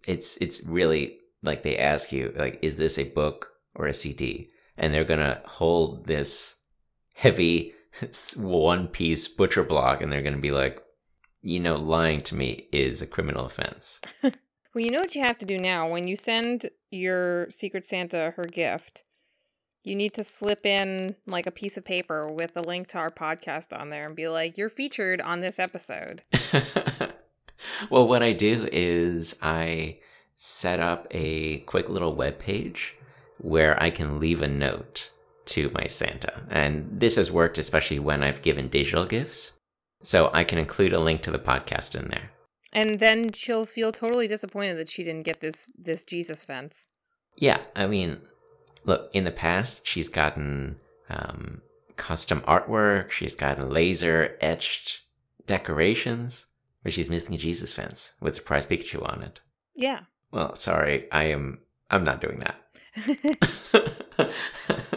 it's 0.06 0.36
it's 0.38 0.64
really 0.66 1.18
like 1.42 1.62
they 1.62 1.76
ask 1.76 2.12
you 2.12 2.32
like 2.36 2.58
is 2.62 2.76
this 2.76 2.98
a 2.98 3.10
book 3.10 3.50
or 3.74 3.86
a 3.86 3.92
cd 3.92 4.48
and 4.78 4.92
they're 4.92 5.04
gonna 5.04 5.40
hold 5.44 6.06
this 6.06 6.54
heavy 7.14 7.74
one 8.36 8.88
piece 8.88 9.28
butcher 9.28 9.62
block 9.62 10.00
and 10.00 10.10
they're 10.10 10.22
gonna 10.22 10.38
be 10.38 10.52
like 10.52 10.82
you 11.46 11.60
know 11.60 11.76
lying 11.76 12.20
to 12.20 12.34
me 12.34 12.68
is 12.72 13.00
a 13.00 13.06
criminal 13.06 13.46
offense 13.46 14.00
Well, 14.76 14.84
you 14.84 14.90
know 14.90 14.98
what 14.98 15.14
you 15.14 15.22
have 15.22 15.38
to 15.38 15.46
do 15.46 15.56
now 15.56 15.88
when 15.88 16.06
you 16.06 16.16
send 16.16 16.68
your 16.90 17.50
Secret 17.50 17.86
Santa 17.86 18.34
her 18.36 18.44
gift. 18.44 19.04
You 19.84 19.96
need 19.96 20.12
to 20.12 20.22
slip 20.22 20.66
in 20.66 21.16
like 21.26 21.46
a 21.46 21.50
piece 21.50 21.78
of 21.78 21.84
paper 21.86 22.26
with 22.30 22.54
a 22.56 22.62
link 22.62 22.88
to 22.88 22.98
our 22.98 23.10
podcast 23.10 23.74
on 23.74 23.88
there 23.88 24.04
and 24.04 24.14
be 24.14 24.28
like, 24.28 24.58
"You're 24.58 24.68
featured 24.68 25.22
on 25.22 25.40
this 25.40 25.58
episode." 25.58 26.24
well, 27.90 28.06
what 28.06 28.22
I 28.22 28.34
do 28.34 28.68
is 28.70 29.38
I 29.40 29.96
set 30.34 30.78
up 30.78 31.06
a 31.10 31.60
quick 31.60 31.88
little 31.88 32.14
web 32.14 32.38
page 32.38 32.96
where 33.38 33.82
I 33.82 33.88
can 33.88 34.20
leave 34.20 34.42
a 34.42 34.48
note 34.48 35.10
to 35.46 35.70
my 35.70 35.86
Santa. 35.86 36.42
And 36.50 37.00
this 37.00 37.16
has 37.16 37.32
worked 37.32 37.56
especially 37.56 37.98
when 37.98 38.22
I've 38.22 38.42
given 38.42 38.68
digital 38.68 39.06
gifts. 39.06 39.52
So 40.02 40.30
I 40.32 40.44
can 40.44 40.58
include 40.58 40.92
a 40.92 41.00
link 41.00 41.22
to 41.22 41.30
the 41.30 41.38
podcast 41.38 41.98
in 41.98 42.08
there. 42.08 42.30
And 42.72 43.00
then 43.00 43.32
she'll 43.32 43.64
feel 43.64 43.92
totally 43.92 44.28
disappointed 44.28 44.76
that 44.76 44.90
she 44.90 45.02
didn't 45.02 45.24
get 45.24 45.40
this 45.40 45.72
this 45.78 46.04
Jesus 46.04 46.44
fence. 46.44 46.88
Yeah, 47.36 47.62
I 47.74 47.86
mean, 47.86 48.20
look, 48.84 49.10
in 49.12 49.24
the 49.24 49.30
past, 49.30 49.86
she's 49.86 50.08
gotten 50.08 50.76
um, 51.08 51.62
custom 51.96 52.40
artwork, 52.42 53.10
she's 53.10 53.34
gotten 53.34 53.70
laser 53.70 54.36
etched 54.40 55.02
decorations, 55.46 56.46
but 56.82 56.92
she's 56.92 57.10
missing 57.10 57.34
a 57.34 57.38
Jesus 57.38 57.72
fence 57.72 58.14
with 58.20 58.34
surprise 58.34 58.66
Pikachu 58.66 59.06
on 59.10 59.22
it. 59.22 59.40
Yeah. 59.74 60.00
Well, 60.30 60.54
sorry, 60.54 61.10
I 61.12 61.24
am. 61.24 61.60
I'm 61.90 62.04
not 62.04 62.20
doing 62.20 62.40
that. 62.40 62.56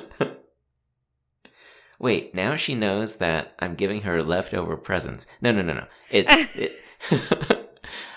Wait, 2.00 2.34
now 2.34 2.56
she 2.56 2.76
knows 2.76 3.18
that 3.18 3.54
I'm 3.60 3.76
giving 3.76 4.02
her 4.04 4.24
leftover 4.24 4.78
presents. 4.78 5.28
No, 5.42 5.52
no, 5.52 5.62
no, 5.62 5.74
no. 5.74 5.86
It's. 6.10 6.32
It, 6.56 6.72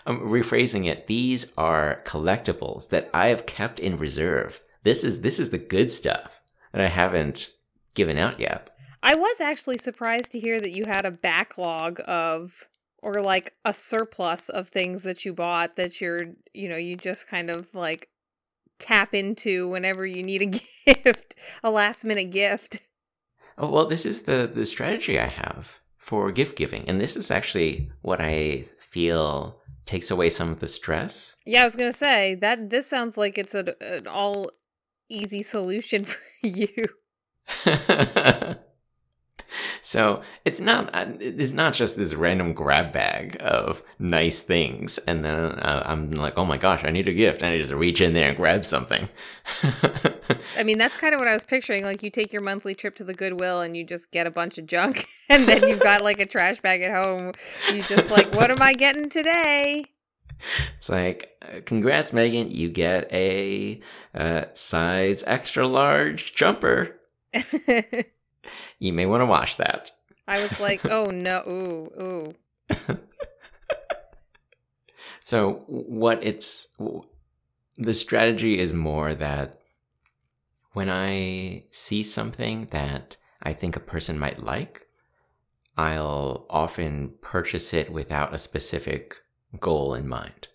I'm 0.07 0.19
rephrasing 0.21 0.87
it. 0.87 1.07
These 1.07 1.53
are 1.57 2.03
collectibles 2.05 2.89
that 2.89 3.09
I 3.15 3.29
have 3.29 3.47
kept 3.47 3.79
in 3.79 3.97
reserve. 3.97 4.61
This 4.83 5.05
is 5.05 5.21
this 5.21 5.39
is 5.39 5.51
the 5.51 5.59
good 5.59 5.93
stuff 5.93 6.41
that 6.73 6.81
I 6.81 6.89
haven't 6.89 7.51
given 7.95 8.19
out 8.19 8.41
yet. 8.41 8.71
I 9.03 9.15
was 9.15 9.41
actually 9.41 9.79
surprised 9.79 10.33
to 10.33 10.41
hear 10.41 10.61
that 10.61 10.73
you 10.73 10.85
had 10.87 11.05
a 11.05 11.11
backlog 11.11 12.01
of 12.07 12.69
or 13.03 13.21
like 13.21 13.53
a 13.65 13.75
surplus 13.75 14.49
of 14.49 14.69
things 14.69 15.03
that 15.03 15.25
you 15.25 15.33
bought 15.33 15.77
that 15.77 16.01
you're, 16.01 16.27
you 16.55 16.69
know, 16.69 16.77
you 16.77 16.97
just 16.97 17.27
kind 17.27 17.51
of 17.51 17.73
like 17.75 18.09
tap 18.79 19.13
into 19.15 19.69
whenever 19.69 20.07
you 20.07 20.23
need 20.23 20.43
a 20.43 20.47
gift, 20.95 21.35
a 21.63 21.71
last 21.71 22.05
minute 22.05 22.31
gift. 22.31 22.81
Oh, 23.59 23.71
well, 23.71 23.87
this 23.87 24.07
is 24.07 24.23
the 24.23 24.51
the 24.53 24.65
strategy 24.65 25.19
I 25.19 25.27
have 25.27 25.81
for 25.97 26.33
gift 26.33 26.57
giving, 26.57 26.89
and 26.89 27.01
this 27.01 27.17
is 27.17 27.31
actually 27.31 27.91
what 28.03 28.21
I 28.21 28.67
feel 28.79 29.61
takes 29.87 30.11
away 30.11 30.31
some 30.31 30.51
of 30.51 30.61
the 30.61 30.69
stress. 30.69 31.37
Yeah, 31.45 31.63
I 31.63 31.65
was 31.65 31.77
going 31.77 31.91
to 31.91 31.97
say 31.97 32.37
that 32.37 32.71
this 32.71 32.87
sounds 32.87 33.17
like 33.17 33.37
it's 33.39 33.55
a, 33.55 33.75
an 33.81 34.07
all 34.07 34.51
easy 35.09 35.43
solution 35.43 36.05
for 36.13 36.21
you. 36.43 36.85
so 39.83 40.23
it's 40.45 40.61
not 40.61 40.89
uh, 40.95 41.07
it's 41.19 41.53
not 41.53 41.75
just 41.75 41.97
this 41.97 42.15
random 42.15 42.55
grab 42.55 42.93
bag 42.93 43.37
of 43.41 43.83
nice 43.99 44.41
things, 44.41 44.99
and 44.99 45.25
then 45.25 45.35
uh, 45.35 45.83
I'm 45.85 46.11
like, 46.13 46.39
oh 46.39 46.45
my 46.45 46.57
gosh, 46.57 46.85
I 46.85 46.91
need 46.91 47.09
a 47.09 47.13
gift, 47.13 47.43
and 47.43 47.53
I 47.53 47.59
just 47.59 47.73
reach 47.73 48.01
in 48.01 48.15
there 48.15 48.29
and 48.29 48.37
grab 48.37 48.65
something. 48.65 49.09
I 50.57 50.63
mean, 50.63 50.79
that's 50.79 50.97
kind 50.97 51.15
of 51.15 51.21
what 51.21 51.29
I 51.29 51.33
was 51.33 51.43
picturing. 51.43 51.85
Like, 51.85 52.03
you 52.03 52.11
take 52.11 52.33
your 52.33 52.43
monthly 52.43 52.77
trip 52.77 52.95
to 52.97 53.05
the 53.05 53.13
Goodwill 53.13 53.61
and 53.61 53.77
you 53.77 53.85
just 53.85 54.13
get 54.13 54.27
a 54.27 54.31
bunch 54.31 54.57
of 54.57 54.67
junk, 54.67 55.09
and 55.29 55.47
then 55.49 55.69
you've 55.69 55.81
got 55.81 56.03
like 56.03 56.21
a 56.21 56.27
trash 56.27 56.61
bag 56.61 56.83
at 56.83 56.93
home. 56.93 57.33
You 57.73 57.83
just 57.83 58.09
like, 58.09 58.33
what 58.35 58.53
am 58.53 58.63
I 58.63 58.75
getting 58.75 59.11
today? 59.11 59.87
It's 60.77 60.89
like, 60.89 61.37
uh, 61.43 61.61
congrats, 61.65 62.13
Megan, 62.13 62.51
you 62.51 62.69
get 62.69 63.13
a 63.13 63.81
uh, 64.15 64.45
size 64.53 65.25
extra 65.27 65.67
large 65.67 66.33
jumper. 66.33 67.01
You 68.79 68.93
may 68.93 69.07
want 69.07 69.21
to 69.21 69.27
wash 69.27 69.57
that. 69.57 69.91
I 70.27 70.43
was 70.43 70.61
like, 70.61 70.85
oh 70.91 71.07
no, 71.07 71.43
ooh, 71.47 72.35
ooh. 72.81 72.99
So 75.25 75.65
what 75.67 76.23
it's 76.25 76.69
the 77.79 77.95
strategy 77.95 78.59
is 78.59 78.75
more 78.75 79.15
that 79.15 79.61
when 80.73 80.91
I 80.91 81.65
see 81.71 82.03
something 82.03 82.67
that 82.67 83.17
I 83.43 83.53
think 83.53 83.77
a 83.77 83.81
person 83.81 84.19
might 84.19 84.43
like, 84.43 84.89
I'll 85.77 86.47
often 86.51 87.15
purchase 87.23 87.73
it 87.73 87.91
without 87.91 88.35
a 88.35 88.39
specific 88.39 89.21
goal 89.59 89.95
in 89.95 90.09
mind. 90.09 90.49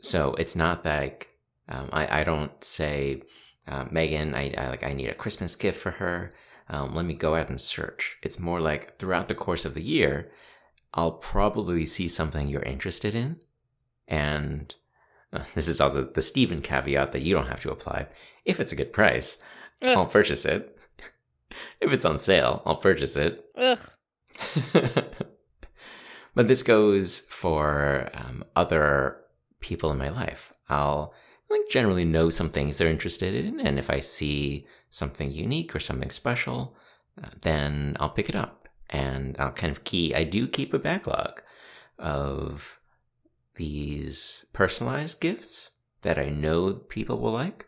So 0.00 0.34
it's 0.34 0.56
not 0.56 0.84
like 0.84 1.28
um, 1.68 1.90
I, 1.92 2.22
I 2.22 2.24
don't 2.24 2.64
say, 2.64 3.22
uh, 3.68 3.86
Megan, 3.90 4.34
I, 4.34 4.52
I 4.56 4.68
like 4.68 4.82
I 4.82 4.92
need 4.92 5.10
a 5.10 5.14
Christmas 5.14 5.54
gift 5.54 5.80
for 5.80 5.92
her. 5.92 6.32
Um, 6.68 6.94
let 6.94 7.04
me 7.04 7.14
go 7.14 7.34
out 7.34 7.50
and 7.50 7.60
search. 7.60 8.16
It's 8.22 8.38
more 8.38 8.60
like 8.60 8.98
throughout 8.98 9.28
the 9.28 9.34
course 9.34 9.64
of 9.64 9.74
the 9.74 9.82
year, 9.82 10.30
I'll 10.94 11.12
probably 11.12 11.84
see 11.86 12.08
something 12.08 12.48
you're 12.48 12.62
interested 12.62 13.14
in. 13.14 13.40
And 14.08 14.74
uh, 15.32 15.44
this 15.54 15.68
is 15.68 15.80
all 15.80 15.90
the, 15.90 16.02
the 16.02 16.22
Steven 16.22 16.62
caveat 16.62 17.12
that 17.12 17.22
you 17.22 17.34
don't 17.34 17.48
have 17.48 17.60
to 17.60 17.70
apply. 17.70 18.06
If 18.44 18.60
it's 18.60 18.72
a 18.72 18.76
good 18.76 18.92
price, 18.92 19.38
I'll 19.82 20.06
purchase 20.06 20.44
it. 20.44 20.78
if 21.80 21.92
it's 21.92 22.04
on 22.04 22.18
sale, 22.18 22.62
I'll 22.64 22.76
purchase 22.76 23.16
it. 23.16 23.44
ugh. 23.56 23.90
but 26.34 26.48
this 26.48 26.62
goes 26.62 27.20
for 27.20 28.10
um, 28.14 28.44
other 28.56 29.18
people 29.60 29.90
in 29.90 29.98
my 29.98 30.08
life. 30.08 30.52
I'll 30.68 31.12
like 31.50 31.68
generally 31.70 32.04
know 32.04 32.30
some 32.30 32.50
things 32.50 32.78
they're 32.78 32.88
interested 32.88 33.34
in, 33.34 33.60
and 33.60 33.78
if 33.78 33.90
I 33.90 34.00
see 34.00 34.66
something 34.94 35.32
unique 35.32 35.74
or 35.74 35.80
something 35.80 36.10
special, 36.10 36.76
uh, 37.20 37.26
then 37.42 37.96
I'll 37.98 38.10
pick 38.10 38.28
it 38.28 38.36
up 38.36 38.68
and 38.88 39.34
I'll 39.40 39.50
kind 39.50 39.72
of 39.72 39.82
key. 39.82 40.14
I 40.14 40.22
do 40.22 40.46
keep 40.46 40.72
a 40.72 40.78
backlog 40.78 41.42
of 41.98 42.78
these 43.56 44.46
personalized 44.52 45.20
gifts 45.20 45.70
that 46.02 46.16
I 46.16 46.28
know 46.28 46.74
people 46.74 47.18
will 47.18 47.32
like, 47.32 47.66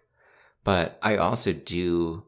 but 0.62 1.00
I 1.02 1.16
also 1.16 1.52
do 1.52 2.26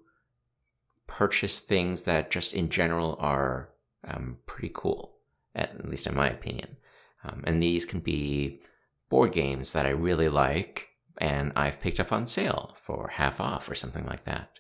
purchase 1.07 1.61
things 1.61 2.03
that 2.03 2.33
just 2.33 2.53
in 2.53 2.69
general 2.69 3.17
are 3.21 3.71
um, 4.05 4.39
pretty 4.47 4.73
cool, 4.75 5.19
at 5.55 5.89
least 5.89 6.09
in 6.09 6.17
my 6.17 6.29
opinion. 6.29 6.77
Um, 7.23 7.45
and 7.47 7.63
these 7.63 7.85
can 7.85 8.01
be 8.01 8.63
board 9.09 9.31
games 9.31 9.71
that 9.73 9.87
I 9.87 9.91
really 9.91 10.29
like, 10.29 10.89
and 11.19 11.53
I've 11.55 11.81
picked 11.81 12.01
up 12.01 12.13
on 12.13 12.27
sale 12.27 12.75
for 12.77 13.11
half 13.15 13.41
off 13.41 13.71
or 13.71 13.77
something 13.77 14.05
like 14.05 14.25
that, 14.25 14.59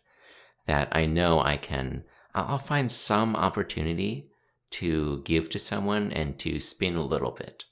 that 0.69 0.89
I 0.93 1.07
know 1.07 1.41
I 1.41 1.57
can, 1.57 2.05
I'll 2.35 2.59
find 2.59 2.91
some 2.91 3.35
opportunity 3.35 4.31
to 4.71 5.23
give 5.25 5.49
to 5.51 5.59
someone 5.59 6.13
and 6.13 6.39
to 6.41 6.61
spin 6.61 6.95
a 6.95 7.05
little 7.05 7.31
bit. 7.31 7.65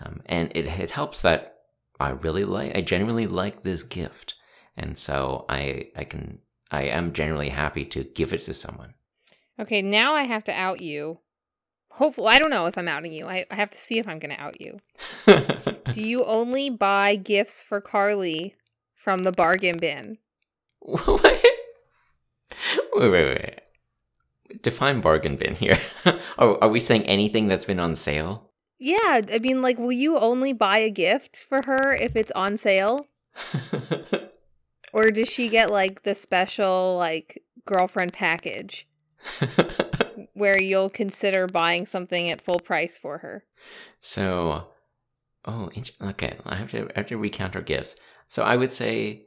Um, 0.00 0.22
and 0.26 0.50
it, 0.54 0.66
it 0.66 0.92
helps 0.92 1.20
that 1.22 1.56
I 1.98 2.10
really 2.10 2.44
like, 2.44 2.76
I 2.76 2.80
genuinely 2.80 3.26
like 3.26 3.64
this 3.64 3.82
gift. 3.82 4.34
And 4.76 4.96
so 4.96 5.44
I, 5.48 5.88
I 5.96 6.04
can, 6.04 6.38
I 6.70 6.84
am 6.84 7.12
generally 7.12 7.48
happy 7.48 7.84
to 7.86 8.04
give 8.04 8.32
it 8.32 8.40
to 8.42 8.54
someone. 8.54 8.94
Okay, 9.58 9.82
now 9.82 10.14
I 10.14 10.22
have 10.22 10.44
to 10.44 10.52
out 10.52 10.80
you. 10.80 11.18
Hopefully, 11.90 12.28
I 12.28 12.38
don't 12.38 12.50
know 12.50 12.66
if 12.66 12.78
I'm 12.78 12.86
outing 12.86 13.12
you. 13.12 13.26
I, 13.26 13.46
I 13.50 13.56
have 13.56 13.70
to 13.70 13.78
see 13.78 13.98
if 13.98 14.06
I'm 14.06 14.20
going 14.20 14.36
to 14.36 14.40
out 14.40 14.60
you. 14.60 14.76
Do 15.92 16.00
you 16.00 16.24
only 16.24 16.70
buy 16.70 17.16
gifts 17.16 17.60
for 17.60 17.80
Carly 17.80 18.54
from 18.94 19.24
the 19.24 19.32
bargain 19.32 19.78
bin? 19.78 20.18
wait, 20.82 21.44
wait, 22.94 23.10
wait, 23.10 23.28
wait. 23.28 23.60
Define 24.62 25.00
bargain 25.00 25.36
bin 25.36 25.54
here. 25.54 25.78
are, 26.38 26.58
are 26.62 26.68
we 26.68 26.80
saying 26.80 27.04
anything 27.04 27.48
that's 27.48 27.64
been 27.64 27.80
on 27.80 27.94
sale? 27.94 28.50
Yeah, 28.78 29.22
I 29.32 29.38
mean, 29.40 29.60
like, 29.60 29.78
will 29.78 29.92
you 29.92 30.18
only 30.18 30.52
buy 30.52 30.78
a 30.78 30.90
gift 30.90 31.44
for 31.48 31.62
her 31.64 31.94
if 31.94 32.14
it's 32.14 32.30
on 32.32 32.56
sale? 32.56 33.06
or 34.92 35.10
does 35.10 35.28
she 35.28 35.48
get, 35.48 35.70
like, 35.70 36.04
the 36.04 36.14
special, 36.14 36.96
like, 36.96 37.42
girlfriend 37.66 38.12
package 38.12 38.88
where 40.34 40.60
you'll 40.60 40.90
consider 40.90 41.46
buying 41.46 41.86
something 41.86 42.30
at 42.30 42.40
full 42.40 42.60
price 42.60 42.96
for 42.96 43.18
her? 43.18 43.44
So, 44.00 44.68
oh, 45.44 45.70
okay. 46.02 46.36
I 46.46 46.54
have 46.54 46.70
to 46.70 46.88
I 46.94 47.00
have 47.00 47.08
to 47.08 47.18
recount 47.18 47.54
her 47.54 47.60
gifts. 47.60 47.96
So 48.28 48.42
I 48.42 48.56
would 48.56 48.72
say, 48.72 49.26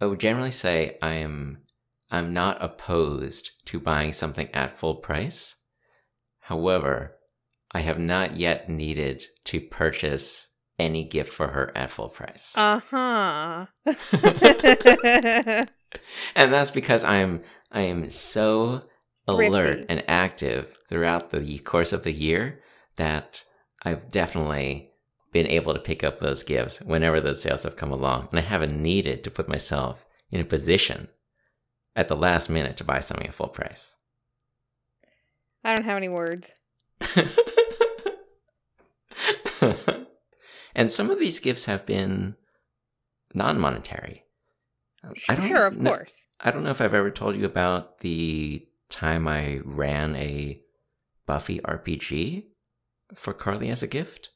I 0.00 0.06
would 0.06 0.20
generally 0.20 0.50
say 0.50 0.96
I 1.02 1.14
am 1.14 1.58
I'm 2.12 2.34
not 2.34 2.62
opposed 2.62 3.50
to 3.64 3.80
buying 3.80 4.12
something 4.12 4.50
at 4.52 4.70
full 4.70 4.96
price. 4.96 5.56
However, 6.40 7.16
I 7.72 7.80
have 7.80 7.98
not 7.98 8.36
yet 8.36 8.68
needed 8.68 9.24
to 9.44 9.60
purchase 9.60 10.48
any 10.78 11.04
gift 11.04 11.32
for 11.32 11.48
her 11.48 11.72
at 11.74 11.90
full 11.90 12.10
price. 12.10 12.52
Uh 12.54 12.80
huh. 12.90 13.66
and 16.36 16.52
that's 16.52 16.70
because 16.70 17.02
I'm 17.02 17.42
I 17.70 17.80
am 17.82 18.10
so 18.10 18.82
alert 19.26 19.86
and 19.88 20.04
active 20.06 20.76
throughout 20.90 21.30
the 21.30 21.58
course 21.60 21.94
of 21.94 22.02
the 22.02 22.12
year 22.12 22.60
that 22.96 23.42
I've 23.84 24.10
definitely 24.10 24.90
been 25.32 25.46
able 25.46 25.72
to 25.72 25.80
pick 25.80 26.04
up 26.04 26.18
those 26.18 26.42
gifts 26.42 26.82
whenever 26.82 27.22
those 27.22 27.40
sales 27.40 27.62
have 27.62 27.76
come 27.76 27.90
along. 27.90 28.28
And 28.30 28.38
I 28.38 28.42
haven't 28.42 28.80
needed 28.82 29.24
to 29.24 29.30
put 29.30 29.48
myself 29.48 30.04
in 30.30 30.40
a 30.40 30.44
position 30.44 31.08
at 31.94 32.08
the 32.08 32.16
last 32.16 32.48
minute 32.48 32.76
to 32.78 32.84
buy 32.84 33.00
something 33.00 33.26
at 33.26 33.34
full 33.34 33.48
price. 33.48 33.96
I 35.64 35.74
don't 35.74 35.84
have 35.84 35.96
any 35.96 36.08
words. 36.08 36.52
and 40.74 40.90
some 40.90 41.10
of 41.10 41.18
these 41.18 41.40
gifts 41.40 41.66
have 41.66 41.86
been 41.86 42.36
non 43.34 43.60
monetary. 43.60 44.24
Sure, 45.14 45.36
um, 45.36 45.48
sure, 45.48 45.66
of 45.66 45.82
course. 45.82 46.26
I 46.40 46.50
don't 46.50 46.64
know 46.64 46.70
if 46.70 46.80
I've 46.80 46.94
ever 46.94 47.10
told 47.10 47.36
you 47.36 47.44
about 47.44 47.98
the 48.00 48.66
time 48.88 49.26
I 49.26 49.60
ran 49.64 50.14
a 50.16 50.60
Buffy 51.26 51.58
RPG 51.60 52.44
for 53.14 53.32
Carly 53.32 53.68
as 53.68 53.82
a 53.82 53.88
gift. 53.88 54.30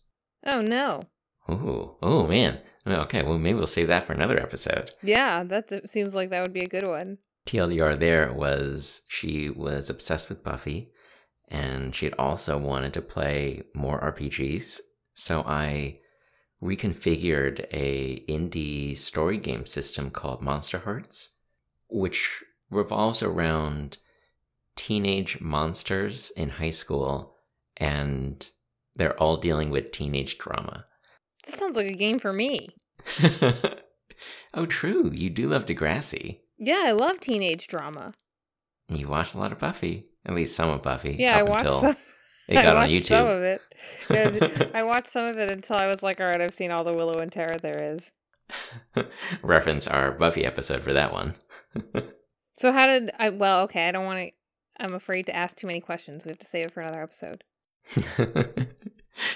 Oh 0.45 0.61
no. 0.61 1.05
Oh, 1.49 1.97
oh 2.03 2.27
man. 2.27 2.61
Okay, 2.87 3.23
well 3.23 3.39
maybe 3.39 3.59
we'll 3.59 3.67
save 3.67 3.89
that 3.89 4.05
for 4.05 4.13
another 4.13 4.41
episode. 4.41 4.95
Yeah, 5.03 5.45
that 5.45 5.91
seems 5.91 6.15
like 6.15 6.31
that 6.31 6.43
would 6.43 6.53
be 6.53 6.65
a 6.65 6.69
good 6.69 6.87
one. 6.87 7.19
TLDR 7.47 7.99
there 7.99 8.33
was 8.33 9.03
she 9.09 9.49
was 9.49 9.89
obsessed 9.89 10.29
with 10.29 10.45
Buffy 10.45 10.91
and 11.49 11.95
she 11.95 12.07
had 12.07 12.15
also 12.19 12.59
wanted 12.59 12.93
to 12.95 13.01
play 13.01 13.63
more 13.75 14.01
RPGs. 14.01 14.81
So 15.15 15.45
I 15.47 16.01
reconfigured 16.63 17.67
a 17.71 18.25
indie 18.29 18.97
story 18.97 19.39
game 19.39 19.65
system 19.65 20.11
called 20.11 20.43
Monster 20.43 20.79
Hearts, 20.79 21.31
which 21.89 22.43
revolves 22.71 23.23
around 23.23 23.99
teenage 24.75 25.41
monsters 25.41 26.31
in 26.37 26.51
high 26.51 26.71
school 26.71 27.37
and 27.77 28.51
they're 28.97 29.19
all 29.21 29.37
dealing 29.37 29.71
with 29.71 29.93
teenage 29.93 30.39
drama. 30.39 30.87
This 31.45 31.57
sounds 31.57 31.77
like 31.77 31.87
a 31.87 31.95
game 31.95 32.19
for 32.19 32.33
me. 32.33 32.71
oh, 34.55 34.67
true. 34.67 35.11
You 35.15 35.31
do 35.31 35.49
love 35.49 35.67
Degrassi. 35.67 36.41
Yeah, 36.59 36.85
I 36.87 36.93
love 36.93 37.21
teenage 37.21 37.67
drama. 37.67 38.15
You 38.89 39.09
watched 39.09 39.35
a 39.35 39.39
lot 39.39 39.53
of 39.53 39.59
Buffy, 39.59 40.05
at 40.25 40.35
least 40.35 40.57
some 40.57 40.69
of 40.71 40.83
Buffy. 40.83 41.17
Yeah, 41.19 41.37
I 41.37 41.43
watched 41.43 41.65
some. 41.65 41.97
It 42.49 42.55
got 42.55 42.77
on 42.77 42.89
YouTube. 42.89 43.07
Some 43.07 43.27
of 43.27 43.43
it. 43.43 43.61
I 44.75 44.85
watched 44.85 45.09
some 45.09 45.25
of 45.27 45.37
it 45.37 45.51
until 45.51 45.77
I 45.77 45.87
was 45.89 46.03
like, 46.03 46.21
all 46.21 46.29
right, 46.29 46.41
I've 46.41 46.55
seen 46.55 46.71
all 46.71 46.85
the 46.85 46.95
Willow 46.95 47.19
and 47.19 47.31
Tara 47.33 47.59
there 47.59 47.93
is. 47.95 48.13
Reference 49.43 49.89
our 49.89 50.13
Buffy 50.13 50.45
episode 50.45 50.85
for 50.85 50.93
that 50.93 51.13
one. 51.13 51.35
so 52.57 52.73
how 52.73 52.87
did 52.87 53.11
I? 53.19 53.31
Well, 53.31 53.63
okay, 53.63 53.89
I 53.89 53.93
don't 53.93 54.05
want 54.05 54.31
to. 54.31 54.37
I'm 54.79 54.95
afraid 54.95 55.27
to 55.27 55.35
ask 55.35 55.57
too 55.57 55.67
many 55.67 55.81
questions. 55.81 56.25
We 56.25 56.29
have 56.29 56.39
to 56.39 56.47
save 56.47 56.67
it 56.67 56.73
for 56.73 56.83
another 56.83 57.03
episode. 57.03 57.43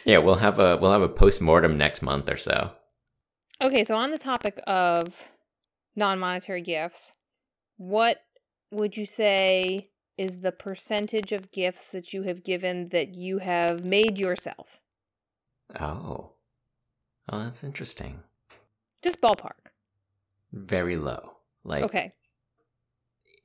yeah, 0.04 0.18
we'll 0.18 0.36
have 0.36 0.58
a 0.58 0.76
we'll 0.76 0.92
have 0.92 1.02
a 1.02 1.08
post 1.08 1.40
mortem 1.40 1.76
next 1.76 2.02
month 2.02 2.30
or 2.30 2.36
so. 2.36 2.72
Okay, 3.60 3.82
so 3.82 3.96
on 3.96 4.10
the 4.10 4.18
topic 4.18 4.60
of 4.66 5.28
non-monetary 5.96 6.62
gifts, 6.62 7.14
what 7.76 8.18
would 8.70 8.96
you 8.96 9.06
say 9.06 9.88
is 10.16 10.40
the 10.40 10.52
percentage 10.52 11.32
of 11.32 11.50
gifts 11.50 11.90
that 11.92 12.12
you 12.12 12.22
have 12.22 12.44
given 12.44 12.88
that 12.90 13.14
you 13.14 13.38
have 13.38 13.84
made 13.84 14.18
yourself? 14.18 14.82
Oh. 15.78 16.32
Oh, 17.28 17.38
that's 17.38 17.64
interesting. 17.64 18.20
Just 19.02 19.20
ballpark. 19.20 19.70
Very 20.52 20.96
low. 20.96 21.36
Like 21.64 21.84
Okay. 21.84 22.10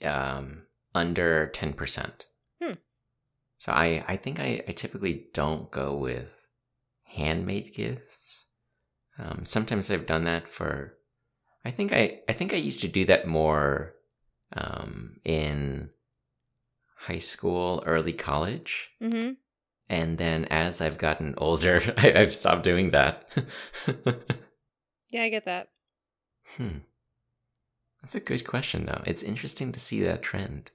Um 0.04 0.64
under 0.94 1.52
10%. 1.54 2.26
Hmm. 2.62 2.72
So 3.58 3.72
I, 3.72 4.04
I 4.08 4.16
think 4.16 4.40
I, 4.40 4.64
I 4.68 4.72
typically 4.72 5.28
don't 5.34 5.70
go 5.70 5.94
with 5.96 6.48
handmade 7.04 7.74
gifts. 7.74 8.46
Um, 9.18 9.46
sometimes 9.46 9.92
I've 9.92 10.06
done 10.06 10.24
that 10.24 10.48
for. 10.48 10.98
I 11.66 11.72
think 11.72 11.92
I 11.92 12.20
I 12.30 12.34
think 12.34 12.54
I 12.54 12.58
used 12.58 12.82
to 12.82 12.88
do 12.88 13.06
that 13.06 13.28
more 13.28 13.96
um, 14.54 15.20
in 15.26 15.90
high 16.96 17.20
school, 17.20 17.84
early 17.86 18.14
college, 18.14 18.92
mm-hmm. 19.02 19.32
and 19.90 20.18
then 20.18 20.46
as 20.46 20.80
I've 20.80 21.00
gotten 21.00 21.34
older, 21.38 21.82
I, 21.98 22.12
have 22.12 22.36
stopped 22.36 22.64
doing 22.64 22.92
that. 22.92 23.30
yeah, 25.10 25.24
I 25.24 25.30
get 25.30 25.46
that. 25.46 25.70
Hmm. 26.56 26.80
That's 28.02 28.16
a 28.16 28.20
good 28.20 28.46
question, 28.46 28.86
though. 28.86 29.02
It's 29.08 29.24
interesting 29.24 29.72
to 29.72 29.80
see 29.80 30.04
that 30.04 30.22
trend. 30.22 30.70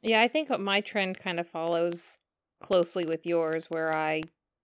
Yeah, 0.00 0.22
I 0.22 0.28
think 0.28 0.48
my 0.58 0.80
trend 0.80 1.18
kind 1.18 1.38
of 1.38 1.46
follows 1.46 2.18
closely 2.62 3.04
with 3.04 3.26
yours, 3.26 3.66
where 3.68 3.94
I 3.94 4.22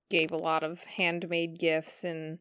gave 0.08 0.32
a 0.32 0.38
lot 0.38 0.62
of 0.62 0.82
handmade 0.84 1.58
gifts 1.58 2.04
in 2.04 2.38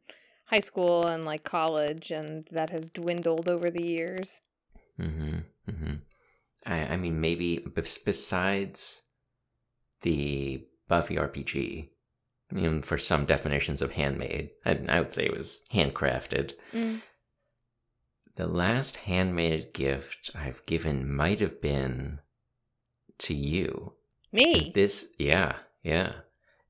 high 0.48 0.60
school 0.60 1.06
and 1.06 1.26
like 1.26 1.44
college, 1.44 2.12
and 2.12 2.48
that 2.52 2.70
has 2.70 2.90
dwindled 2.90 3.48
over 3.48 3.70
the 3.70 3.84
years. 3.84 4.42
Mm-hmm. 5.00 5.38
Mm-hmm. 5.70 5.94
I, 6.66 6.94
I 6.94 6.98
mean, 6.98 7.22
maybe 7.22 7.66
besides 7.74 9.04
the 10.02 10.66
Buffy 10.88 11.16
RPG, 11.16 11.90
I 12.52 12.56
mean, 12.56 12.82
for 12.82 12.98
some 12.98 13.26
definitions 13.26 13.82
of 13.82 13.94
handmade, 13.94 14.52
I, 14.66 14.80
I 14.88 15.00
would 15.00 15.14
say 15.14 15.26
it 15.26 15.36
was 15.36 15.64
handcrafted. 15.74 16.54
Mm. 16.74 17.02
The 18.36 18.48
last 18.48 18.98
handmade 18.98 19.74
gift 19.74 20.32
I've 20.36 20.66
given 20.66 21.14
might 21.14 21.40
have 21.40 21.62
been 21.62 22.20
to 23.20 23.34
you. 23.34 23.94
Me? 24.32 24.72
This, 24.74 25.14
yeah, 25.18 25.56
yeah. 25.84 26.12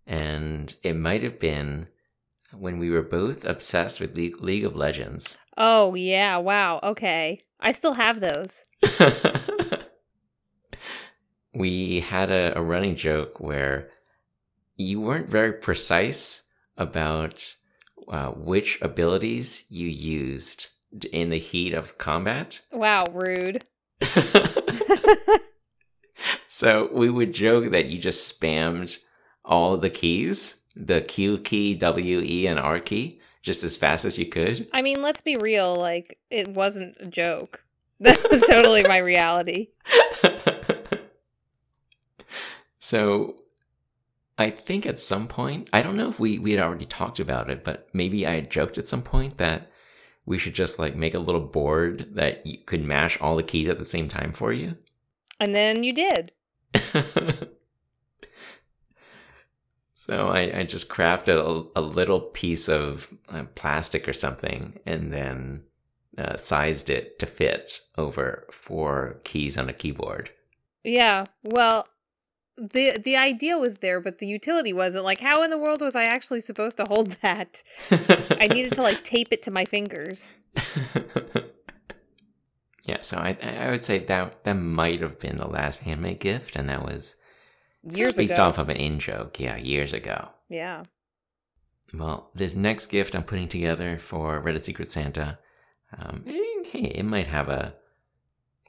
And 0.08 0.74
it 0.82 0.96
might 0.96 1.24
have 1.24 1.40
been 1.40 1.90
when 2.54 2.80
we 2.80 2.90
were 2.90 3.02
both 3.02 3.46
obsessed 3.46 4.00
with 4.00 4.16
League, 4.16 4.42
League 4.42 4.64
of 4.64 4.76
Legends. 4.76 5.38
Oh, 5.58 5.96
yeah. 5.96 6.38
Wow. 6.38 6.80
Okay. 6.84 7.42
I 7.60 7.72
still 7.72 7.94
have 7.94 8.20
those. 8.20 8.64
we 11.54 12.02
had 12.02 12.30
a, 12.30 12.58
a 12.58 12.62
running 12.62 12.96
joke 12.96 13.40
where 13.40 13.90
you 14.76 15.02
weren't 15.02 15.30
very 15.30 15.54
precise 15.54 16.44
about 16.78 17.56
uh, 18.08 18.30
which 18.30 18.80
abilities 18.82 19.66
you 19.70 19.88
used 19.88 20.70
in 21.12 21.30
the 21.30 21.40
heat 21.40 21.74
of 21.74 21.98
combat. 21.98 22.62
Wow, 22.72 23.06
rude. 23.12 23.64
So 26.48 26.90
we 26.92 27.12
would 27.12 27.34
joke 27.34 27.72
that 27.72 27.86
you 27.86 28.00
just 28.00 28.42
spammed 28.42 28.98
all 29.46 29.78
the 29.78 29.92
keys, 29.92 30.64
the 30.86 31.02
Q 31.02 31.40
key, 31.40 31.76
W, 31.76 32.22
E, 32.24 32.48
and 32.48 32.60
R 32.60 32.80
key, 32.80 33.20
just 33.42 33.64
as 33.64 33.76
fast 33.76 34.06
as 34.06 34.18
you 34.18 34.26
could. 34.26 34.68
I 34.74 34.82
mean, 34.82 35.02
let's 35.02 35.22
be 35.22 35.38
real. 35.38 35.76
Like, 35.76 36.18
it 36.30 36.50
wasn't 36.50 36.98
a 37.00 37.06
joke. 37.06 37.64
That 38.00 38.30
was 38.30 38.42
totally 38.42 38.84
my 38.84 39.00
reality. 39.00 39.70
so 42.80 43.38
I 44.38 44.52
think 44.52 44.86
at 44.86 45.00
some 45.00 45.28
point, 45.28 45.68
I 45.74 45.82
don't 45.82 45.98
know 45.98 46.10
if 46.10 46.20
we 46.20 46.38
we 46.38 46.52
had 46.52 46.64
already 46.64 46.86
talked 46.86 47.20
about 47.20 47.50
it, 47.50 47.64
but 47.64 47.90
maybe 47.94 48.28
I 48.28 48.36
had 48.36 48.52
joked 48.52 48.78
at 48.78 48.88
some 48.88 49.02
point 49.02 49.38
that 49.38 49.72
we 50.28 50.38
should 50.38 50.54
just 50.54 50.78
like 50.78 50.96
make 50.96 51.16
a 51.16 51.20
little 51.20 51.42
board 51.42 52.10
that 52.12 52.46
you 52.46 52.60
could 52.60 52.84
mash 52.84 53.20
all 53.20 53.36
the 53.36 53.42
keys 53.42 53.68
at 53.68 53.80
the 53.80 53.86
same 53.86 54.08
time 54.08 54.32
for 54.32 54.54
you. 54.54 54.78
And 55.40 55.56
then 55.56 55.84
you 55.84 55.94
did. 55.94 56.34
so 60.10 60.30
I, 60.30 60.60
I 60.60 60.64
just 60.64 60.90
crafted 60.90 61.36
a, 61.38 61.80
a 61.80 61.82
little 61.82 62.22
piece 62.22 62.70
of 62.70 63.14
uh, 63.30 63.46
plastic 63.56 64.08
or 64.08 64.14
something 64.14 64.80
and 64.86 65.14
then 65.14 65.64
uh, 66.18 66.38
sized 66.38 66.90
it 66.90 67.20
to 67.20 67.26
fit 67.26 67.82
over 67.98 68.48
four 68.52 69.20
keys 69.24 69.58
on 69.58 69.70
a 69.70 69.74
keyboard. 69.74 70.32
Yeah. 70.84 71.26
Well, 71.44 71.88
the 72.58 72.98
the 72.98 73.16
idea 73.16 73.58
was 73.58 73.78
there, 73.80 74.00
but 74.00 74.20
the 74.20 74.26
utility 74.26 74.74
wasn't. 74.74 75.04
Like, 75.04 75.20
how 75.20 75.44
in 75.44 75.52
the 75.52 75.58
world 75.58 75.82
was 75.82 75.96
I 75.96 76.04
actually 76.04 76.42
supposed 76.42 76.78
to 76.78 76.86
hold 76.86 77.12
that? 77.22 77.62
I 77.92 78.48
needed 78.52 78.74
to 78.74 78.82
like 78.82 79.04
tape 79.04 79.28
it 79.32 79.44
to 79.44 79.52
my 79.52 79.66
fingers. 79.66 80.32
yeah, 82.86 83.02
so 83.02 83.18
I 83.18 83.38
I 83.42 83.70
would 83.70 83.84
say 83.84 84.00
that 84.00 84.44
that 84.44 84.54
might 84.54 85.02
have 85.02 85.20
been 85.20 85.36
the 85.36 85.48
last 85.48 85.82
handmade 85.82 86.20
gift, 86.20 86.56
and 86.56 86.68
that 86.70 86.84
was 86.84 87.18
years 87.96 88.18
based 88.18 88.34
ago. 88.34 88.44
off 88.44 88.58
of 88.58 88.70
an 88.70 88.78
in 88.78 89.00
joke. 89.00 89.40
Yeah, 89.40 89.58
years 89.58 89.94
ago. 89.94 90.30
Yeah. 90.50 90.84
Well, 91.94 92.32
this 92.36 92.56
next 92.56 92.88
gift 92.88 93.16
I'm 93.16 93.24
putting 93.24 93.48
together 93.48 93.98
for 93.98 94.42
Reddit 94.42 94.64
Secret 94.64 94.90
Santa, 94.92 95.40
um, 95.98 96.24
eh, 96.28 96.64
hey, 96.66 96.92
it 96.96 97.06
might 97.06 97.28
have 97.28 97.48
a 97.48 97.76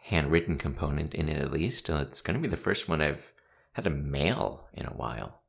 handwritten 0.02 0.57
component 0.57 1.14
in 1.14 1.28
it 1.28 1.38
at 1.38 1.50
least. 1.50 1.90
Uh, 1.90 2.04
it's 2.09 2.20
going 2.20 2.37
to 2.37 2.42
be 2.42 2.48
the 2.48 2.57
first 2.57 2.88
one 2.88 3.00
I've 3.00 3.33
had 3.72 3.85
to 3.85 3.90
mail 3.90 4.68
in 4.72 4.87
a 4.87 4.90
while. 4.90 5.42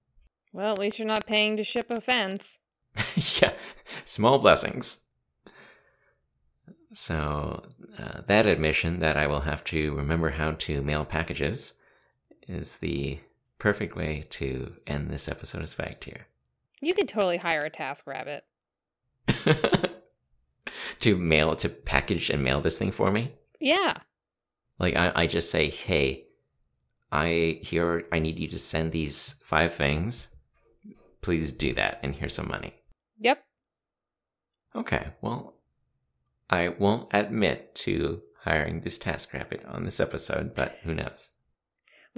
Well, 0.51 0.73
at 0.73 0.79
least 0.79 0.97
you're 0.97 1.08
not 1.08 1.27
paying 1.27 1.58
to 1.58 1.63
ship 1.63 1.91
a 1.91 2.01
fence. 2.01 2.60
yeah, 3.41 3.53
small 4.03 4.39
blessings. 4.39 5.03
So, 6.91 7.63
uh, 7.99 8.21
that 8.25 8.47
admission 8.47 8.99
that 8.99 9.15
I 9.15 9.27
will 9.27 9.41
have 9.41 9.63
to 9.65 9.95
remember 9.95 10.32
how 10.32 10.53
to 10.53 10.82
mail 10.82 11.05
packages 11.05 11.75
is 12.47 12.79
the 12.79 13.19
perfect 13.60 13.95
way 13.95 14.24
to 14.32 14.74
end 14.88 15.10
this 15.10 15.28
episode 15.28 15.62
of 15.62 15.67
Spag 15.67 16.04
here. 16.04 16.28
You 16.82 16.93
could 16.93 17.08
totally 17.08 17.38
hire 17.38 17.62
a 17.62 17.69
task 17.69 18.08
rabbit. 18.08 18.45
to 21.00 21.17
mail, 21.17 21.56
to 21.58 21.69
package 21.69 22.30
and 22.30 22.43
mail 22.43 22.62
this 22.62 22.78
thing 22.78 22.91
for 22.91 23.12
me? 23.12 23.34
Yeah. 23.60 23.93
Like, 24.80 24.95
I, 24.95 25.12
I 25.13 25.28
just 25.28 25.52
say, 25.52 25.69
hey, 25.69 26.26
I 27.12 27.60
here 27.62 28.06
I 28.12 28.19
need 28.19 28.39
you 28.39 28.48
to 28.50 28.60
send 28.60 28.91
these 28.91 29.36
five 29.43 29.74
things. 29.74 30.30
Please 31.22 31.52
do 31.52 31.74
that, 31.74 32.00
and 32.04 32.15
here's 32.15 32.36
some 32.36 32.48
money. 32.48 32.74
Yep. 33.19 33.43
Okay, 34.76 35.08
well, 35.22 35.56
I 36.50 36.69
won't 36.69 37.10
admit 37.12 37.76
to 37.76 38.22
hiring 38.43 38.82
this 38.82 38.98
task 38.98 39.34
rabbit 39.34 39.65
on 39.67 39.84
this 39.84 40.00
episode, 40.00 40.56
but 40.56 40.78
who 40.84 40.93
knows? 40.93 41.32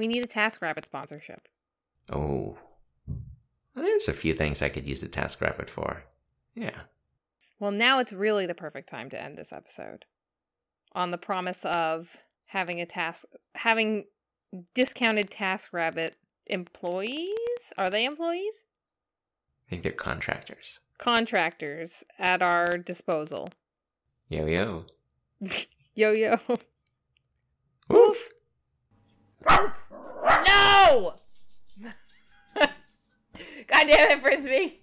We 0.01 0.07
need 0.07 0.25
a 0.25 0.27
TaskRabbit 0.27 0.85
sponsorship. 0.85 1.47
Oh, 2.11 2.57
well, 3.75 3.85
there's 3.85 4.07
a 4.07 4.13
few 4.13 4.33
things 4.33 4.63
I 4.63 4.69
could 4.69 4.87
use 4.87 5.01
the 5.01 5.07
TaskRabbit 5.07 5.69
for. 5.69 6.05
Yeah. 6.55 6.71
Well, 7.59 7.69
now 7.69 7.99
it's 7.99 8.11
really 8.11 8.47
the 8.47 8.55
perfect 8.55 8.89
time 8.89 9.11
to 9.11 9.21
end 9.21 9.37
this 9.37 9.53
episode 9.53 10.05
on 10.93 11.11
the 11.11 11.19
promise 11.19 11.63
of 11.65 12.17
having 12.45 12.81
a 12.81 12.87
task, 12.87 13.25
having 13.53 14.05
discounted 14.73 15.29
TaskRabbit 15.29 16.13
employees. 16.47 17.71
Are 17.77 17.91
they 17.91 18.05
employees? 18.05 18.65
I 19.67 19.69
think 19.69 19.83
they're 19.83 19.91
contractors. 19.91 20.79
Contractors 20.97 22.03
at 22.17 22.41
our 22.41 22.75
disposal. 22.75 23.49
Yo 24.29 24.47
yo. 24.47 24.85
yo 25.93 26.11
yo. 26.11 26.39
Woof. 27.87 28.29
God 30.91 31.13
damn 33.87 34.11
it, 34.11 34.21
Frisbee! 34.21 34.81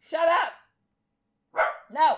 Shut 0.00 0.26
up! 0.26 0.52
No! 1.92 2.16